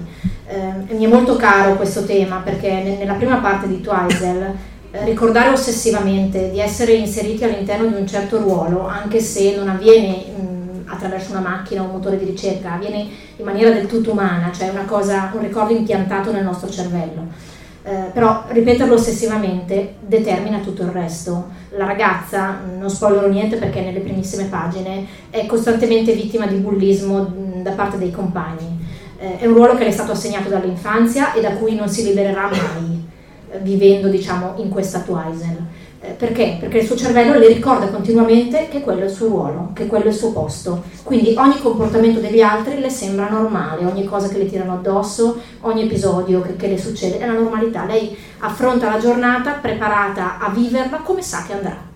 [0.46, 4.54] Eh, mi è molto caro questo tema perché nella prima parte di Twizel
[4.90, 10.24] eh, ricordare ossessivamente di essere inseriti all'interno di un certo ruolo, anche se non avviene
[10.36, 13.06] mh, attraverso una macchina o un motore di ricerca, avviene
[13.36, 17.52] in maniera del tutto umana, cioè cosa, un ricordo impiantato nel nostro cervello.
[17.86, 21.48] Eh, però ripeterlo ossessivamente determina tutto il resto.
[21.76, 27.30] La ragazza, non spoilerò niente perché nelle primissime pagine, è costantemente vittima di bullismo
[27.62, 28.82] da parte dei compagni.
[29.18, 32.04] Eh, è un ruolo che le è stato assegnato dall'infanzia e da cui non si
[32.04, 33.04] libererà mai,
[33.50, 35.56] eh, vivendo diciamo in questa Twizel.
[36.04, 36.58] Eh, perché?
[36.60, 40.04] Perché il suo cervello le ricorda continuamente che quello è il suo ruolo, che quello
[40.04, 40.82] è il suo posto.
[41.02, 45.84] Quindi ogni comportamento degli altri le sembra normale, ogni cosa che le tirano addosso, ogni
[45.84, 47.86] episodio che, che le succede è la normalità.
[47.86, 51.92] Lei affronta la giornata preparata a viverla come sa che andrà.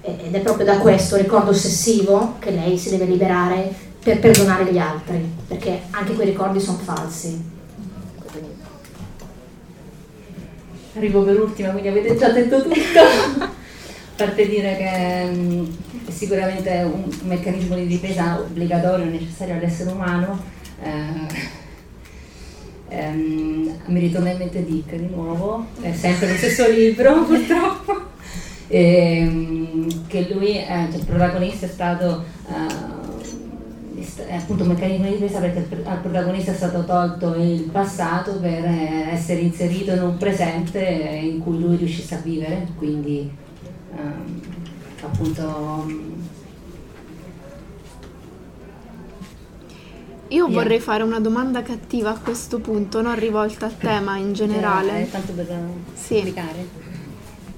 [0.00, 4.78] Ed è proprio da questo ricordo ossessivo che lei si deve liberare per perdonare gli
[4.78, 7.58] altri, perché anche quei ricordi sono falsi.
[10.94, 12.74] Arrivo per ultima, quindi avete già detto tutto.
[14.20, 15.30] A parte dire che è
[16.10, 20.38] sicuramente un, meccanismo di difesa obbligatorio necessario all'essere umano.
[20.82, 21.50] Eh,
[22.88, 28.08] ehm, mi ritorna in mente Dick di nuovo, è sempre lo stesso libro purtroppo.
[28.66, 32.99] e, mm, che lui, eh, cioè il protagonista è stato eh,
[34.28, 39.08] appunto un meccanismo di difesa perché al protagonista è stato tolto il passato per eh,
[39.10, 43.30] essere inserito in un presente in cui lui riuscisse a vivere, quindi
[43.96, 44.40] ehm,
[45.02, 46.18] appunto
[50.30, 50.54] Io yeah.
[50.54, 55.02] vorrei fare una domanda cattiva a questo punto, non rivolta a te, ma in generale.
[55.02, 55.46] Eh, tanto per
[55.94, 56.32] sì.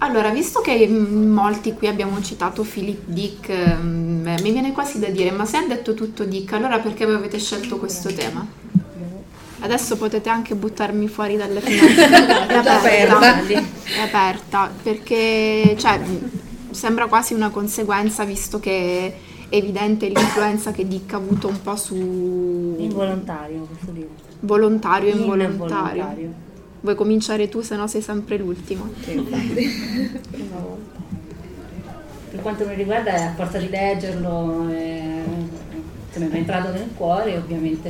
[0.02, 5.30] Allora, visto che molti qui abbiamo citato Philip Dick, mm, mi viene quasi da dire,
[5.30, 8.44] ma se ha detto tutto Dick, allora perché voi avete scelto questo tema?
[9.60, 12.08] Adesso potete anche buttarmi fuori dalle finestre.
[12.48, 13.42] È aperta.
[13.46, 16.00] È aperta, perché cioè,
[16.72, 19.14] sembra quasi una conseguenza, visto che
[19.50, 22.74] evidente l'influenza che Dick ha avuto un po' su...
[22.76, 24.08] Involontario, posso dire.
[24.40, 26.02] Volontario e involontario.
[26.02, 26.50] involontario.
[26.82, 28.90] Vuoi cominciare tu, se no sei sempre l'ultimo.
[32.30, 35.22] Per quanto mi riguarda, a forza di leggerlo, eh,
[36.14, 37.88] mi è entrato nel cuore, ovviamente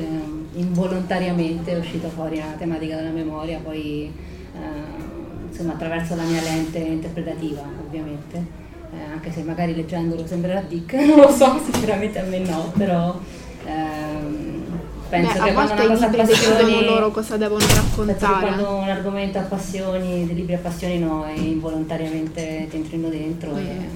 [0.55, 4.12] involontariamente è uscita fuori la tematica della memoria, poi
[4.55, 8.36] eh, insomma, attraverso la mia lente interpretativa, ovviamente
[8.93, 13.18] eh, anche se magari leggendolo sembrerà dick, non lo so, sinceramente a me no, però
[13.64, 14.11] ehm,
[15.12, 18.46] penso Beh, che quando una cosa appassioni loro cosa devono raccontare.
[18.46, 23.56] quando un argomento appassioni, dei libri appassionino e involontariamente ti entrino dentro mm.
[23.58, 23.88] e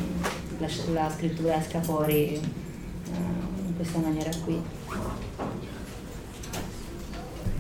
[0.59, 2.41] la, la, scrittura esca fuori eh,
[3.67, 4.63] in questa maniera qui.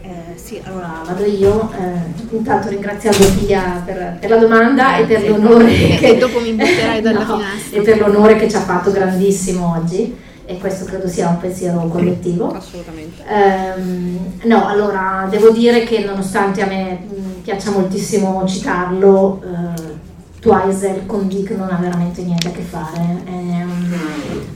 [0.02, 1.70] Eh, sì, allora vado io.
[1.72, 7.00] Eh, intanto ringraziando Figlia per, per, la domanda e per l'onore che, dopo mi butterai
[7.02, 7.78] dalla no, finestra.
[7.78, 11.86] E per l'onore che ci ha fatto grandissimo oggi e questo credo sia un pensiero
[11.88, 12.53] collettivo.
[12.57, 13.22] Assolutamente.
[13.26, 17.05] Eh, no, allora devo dire che nonostante a me
[17.42, 19.94] piaccia moltissimo citarlo, eh,
[20.40, 23.22] Twizel con Dick non ha veramente niente a che fare.
[23.24, 23.64] È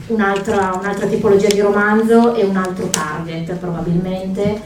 [0.07, 4.61] un'altra, un'altra tipologia di romanzo e un altro target probabilmente.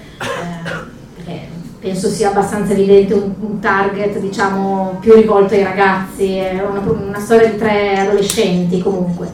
[1.25, 1.53] Eh,
[1.85, 7.19] penso sia abbastanza evidente un, un, target diciamo più rivolto ai ragazzi, è una, una
[7.19, 9.31] storia di tre adolescenti comunque.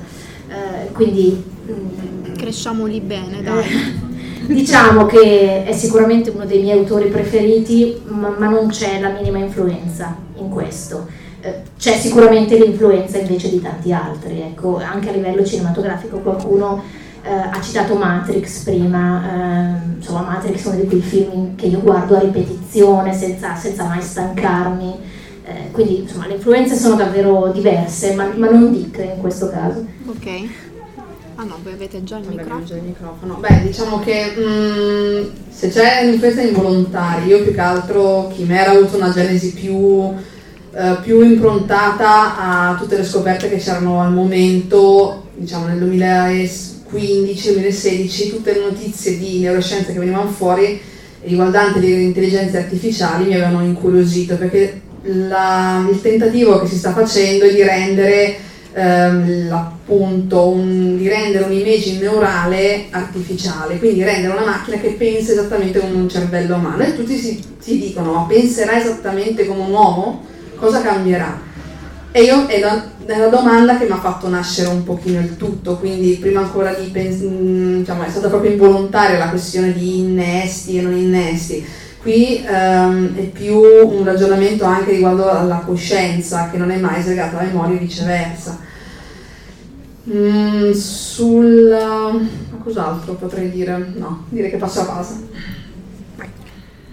[0.50, 4.10] Eh, quindi mm, cresciamoli bene, dai.
[4.48, 9.38] diciamo che è sicuramente uno dei miei autori preferiti, ma, ma non c'è la minima
[9.38, 15.44] influenza in questo eh, c'è sicuramente l'influenza invece di tanti altri, ecco, anche a livello
[15.44, 16.84] cinematografico qualcuno
[17.24, 21.80] eh, ha citato Matrix prima, eh, insomma Matrix è uno di quei film che io
[21.80, 25.00] guardo a ripetizione senza, senza mai stancarmi,
[25.46, 29.84] eh, quindi insomma le influenze sono davvero diverse, ma, ma non Dick in questo caso.
[30.06, 30.70] Ok.
[31.42, 32.64] Ah no, voi avete già il microfono.
[32.64, 33.34] Già il microfono.
[33.40, 38.76] Beh, diciamo che mh, mm, se c'è un'influenza involontaria, io più che altro Chimera ha
[38.76, 40.14] avuto una genesi più
[40.74, 48.54] eh, più improntata a tutte le scoperte che c'erano al momento, diciamo nel 2015-2016, tutte
[48.54, 50.80] le notizie di neuroscienze che venivano fuori
[51.24, 57.46] riguardanti le intelligenze artificiali mi avevano incuriosito perché la, il tentativo che si sta facendo
[57.46, 64.96] è di rendere ehm, un, di rendere un'immagine neurale artificiale, quindi rendere una macchina che
[64.98, 69.62] pensa esattamente come un cervello umano e tutti si, si dicono ma penserà esattamente come
[69.62, 70.30] un uomo?
[70.62, 71.50] cosa cambierà?
[72.12, 75.38] E io è la, è la domanda che mi ha fatto nascere un pochino il
[75.38, 80.00] tutto, quindi prima ancora di pens- mm, diciamo, è stata proprio involontaria la questione di
[80.00, 81.66] innesti e non innesti.
[82.02, 87.38] Qui um, è più un ragionamento anche riguardo alla coscienza, che non è mai slegata
[87.38, 88.58] alla memoria e viceversa.
[90.10, 91.78] Mm, sul...
[92.64, 93.92] cos'altro potrei dire?
[93.98, 95.16] No, direi che passo a casa.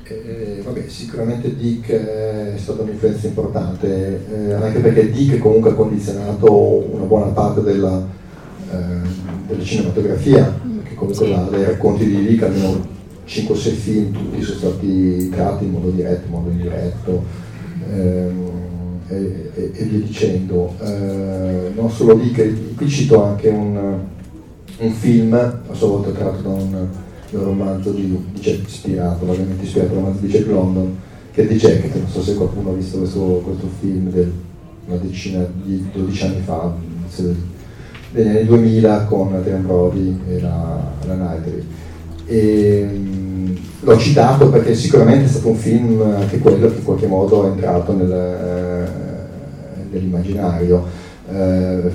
[0.04, 6.52] Eh, vabbè, sicuramente Dick è stata un'influenza importante, eh, anche perché Dick comunque ha condizionato
[6.52, 8.06] una buona parte della,
[8.70, 9.08] eh,
[9.46, 10.44] della cinematografia,
[10.80, 11.32] perché comunque sì.
[11.32, 12.96] la, dai racconti di Dick almeno
[13.28, 17.24] 5 6 film, tutti sono stati creati in modo diretto, in modo indiretto
[17.90, 18.50] ehm,
[19.08, 20.74] e, e, e, via dicendo.
[20.80, 23.98] Eh, non solo Dick, qui cito anche un,
[24.78, 26.88] un film, a sua volta tratto da un
[27.36, 30.96] un romanzo di, di Jack ispirato, vagamente ispirato al romanzo di Jack London,
[31.32, 34.32] che è di Jack, non so se qualcuno ha visto questo, questo film del,
[34.86, 36.74] una decina di 12 anni fa,
[38.10, 41.64] degli anni 2000 con Adrian Brody e la, la Knightley.
[42.28, 47.06] E, mh, l'ho citato perché sicuramente è stato un film anche quello che in qualche
[47.06, 50.86] modo è entrato nel, eh, nell'immaginario.
[51.30, 51.90] Eh,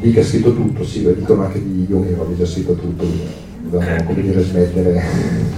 [0.00, 4.42] Dick ha scritto tutto, sì, dicono anche di Yomiro, ha scritto tutto dobbiamo come dire,
[4.42, 5.02] smettere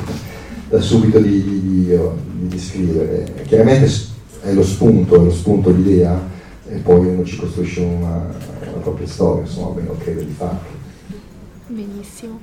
[0.68, 1.98] da subito di, di, di,
[2.48, 3.32] di, scrivere.
[3.46, 3.90] Chiaramente
[4.42, 6.20] è lo spunto, è lo spunto l'idea,
[6.68, 10.73] e poi uno ci costruisce una, una propria storia, insomma, meno crede di farlo.
[11.66, 12.40] Benissimo.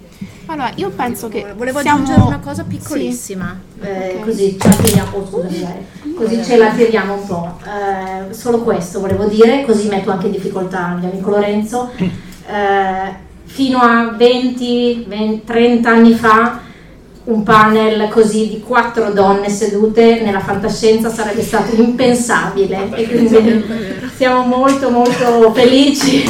[0.48, 2.00] Allora, io penso che volevo siamo...
[2.00, 3.88] aggiungere una cosa piccolissima, sì.
[3.88, 4.20] eh, okay.
[4.22, 7.58] così ce la tiriamo, oh, così ce la tiriamo un po'.
[7.64, 11.92] Eh, solo questo volevo dire, così metto anche in difficoltà il mio amico Lorenzo.
[11.98, 16.60] Eh, fino a 20, 20 30 anni fa
[17.24, 23.64] un panel così di quattro donne sedute nella fantascienza sarebbe stato impensabile e quindi
[24.16, 26.24] siamo molto molto felici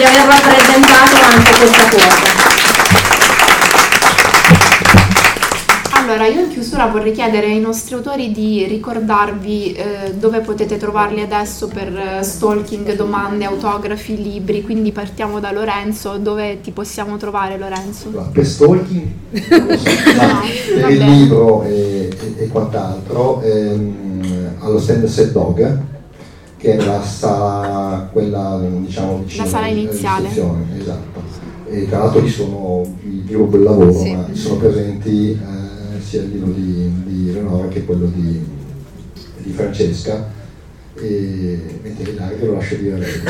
[0.00, 2.38] di aver rappresentato anche questa cosa.
[5.92, 11.20] Allora, io in chiusura vorrei chiedere ai nostri autori di ricordarvi eh, dove potete trovarli
[11.20, 17.58] adesso per eh, stalking, domande, autografi, libri, quindi partiamo da Lorenzo, dove ti possiamo trovare
[17.58, 18.08] Lorenzo?
[18.32, 19.06] Per stalking,
[19.50, 20.40] no,
[20.80, 25.98] per il libro e, e, e quant'altro, ehm, allo stand Set Dog,
[26.60, 30.28] che è nella sala, quella diciamo vicino La sala iniziale.
[30.28, 31.22] Esatto.
[31.66, 34.14] E tra l'altro ci sono il gruppo del lavoro, sì.
[34.14, 38.44] ma sono presenti eh, sia il libro di, di Renora che quello di,
[39.38, 40.28] di Francesca,
[40.96, 43.22] e, mentre Ilaria lo lascio dire a lei.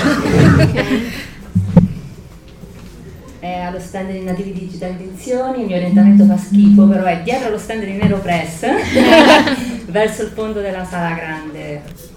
[3.38, 7.46] È allo stand di Nativi Digital Edizioni, il mio orientamento fa schifo, però è dietro
[7.48, 8.66] allo stand di Nero Press,
[9.86, 12.09] verso il fondo della sala grande.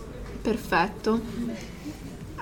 [0.43, 1.21] Perfetto.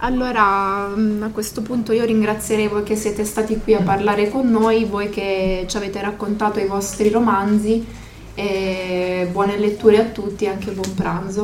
[0.03, 4.49] Allora mm, a questo punto io ringrazierei voi che siete stati qui a parlare con
[4.49, 7.85] noi, voi che ci avete raccontato i vostri romanzi
[8.33, 11.43] e buone letture a tutti e anche buon pranzo.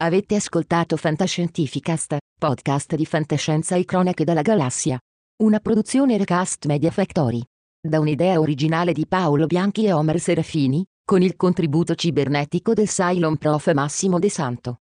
[0.00, 4.96] Avete ascoltato Fantascientificast, podcast di fantascienza e cronache dalla galassia.
[5.42, 7.42] Una produzione Recast Media Factory.
[7.80, 13.38] Da un'idea originale di Paolo Bianchi e Omer Serafini, con il contributo cibernetico del Cylon
[13.38, 14.82] Prof Massimo De Santo.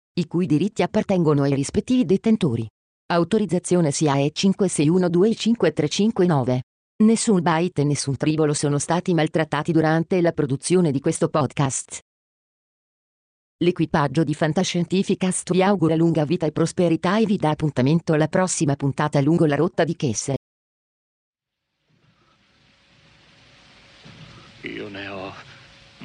[0.13, 2.67] i cui diritti appartengono ai rispettivi detentori.
[3.11, 6.59] Autorizzazione SIAE 56125359.
[7.03, 11.99] Nessun byte e nessun tribolo sono stati maltrattati durante la produzione di questo podcast.
[13.57, 18.75] L'equipaggio di Fantascientificast vi augura lunga vita e prosperità e vi dà appuntamento alla prossima
[18.75, 20.35] puntata lungo la rotta di Kessel.
[24.63, 25.30] Io ne ho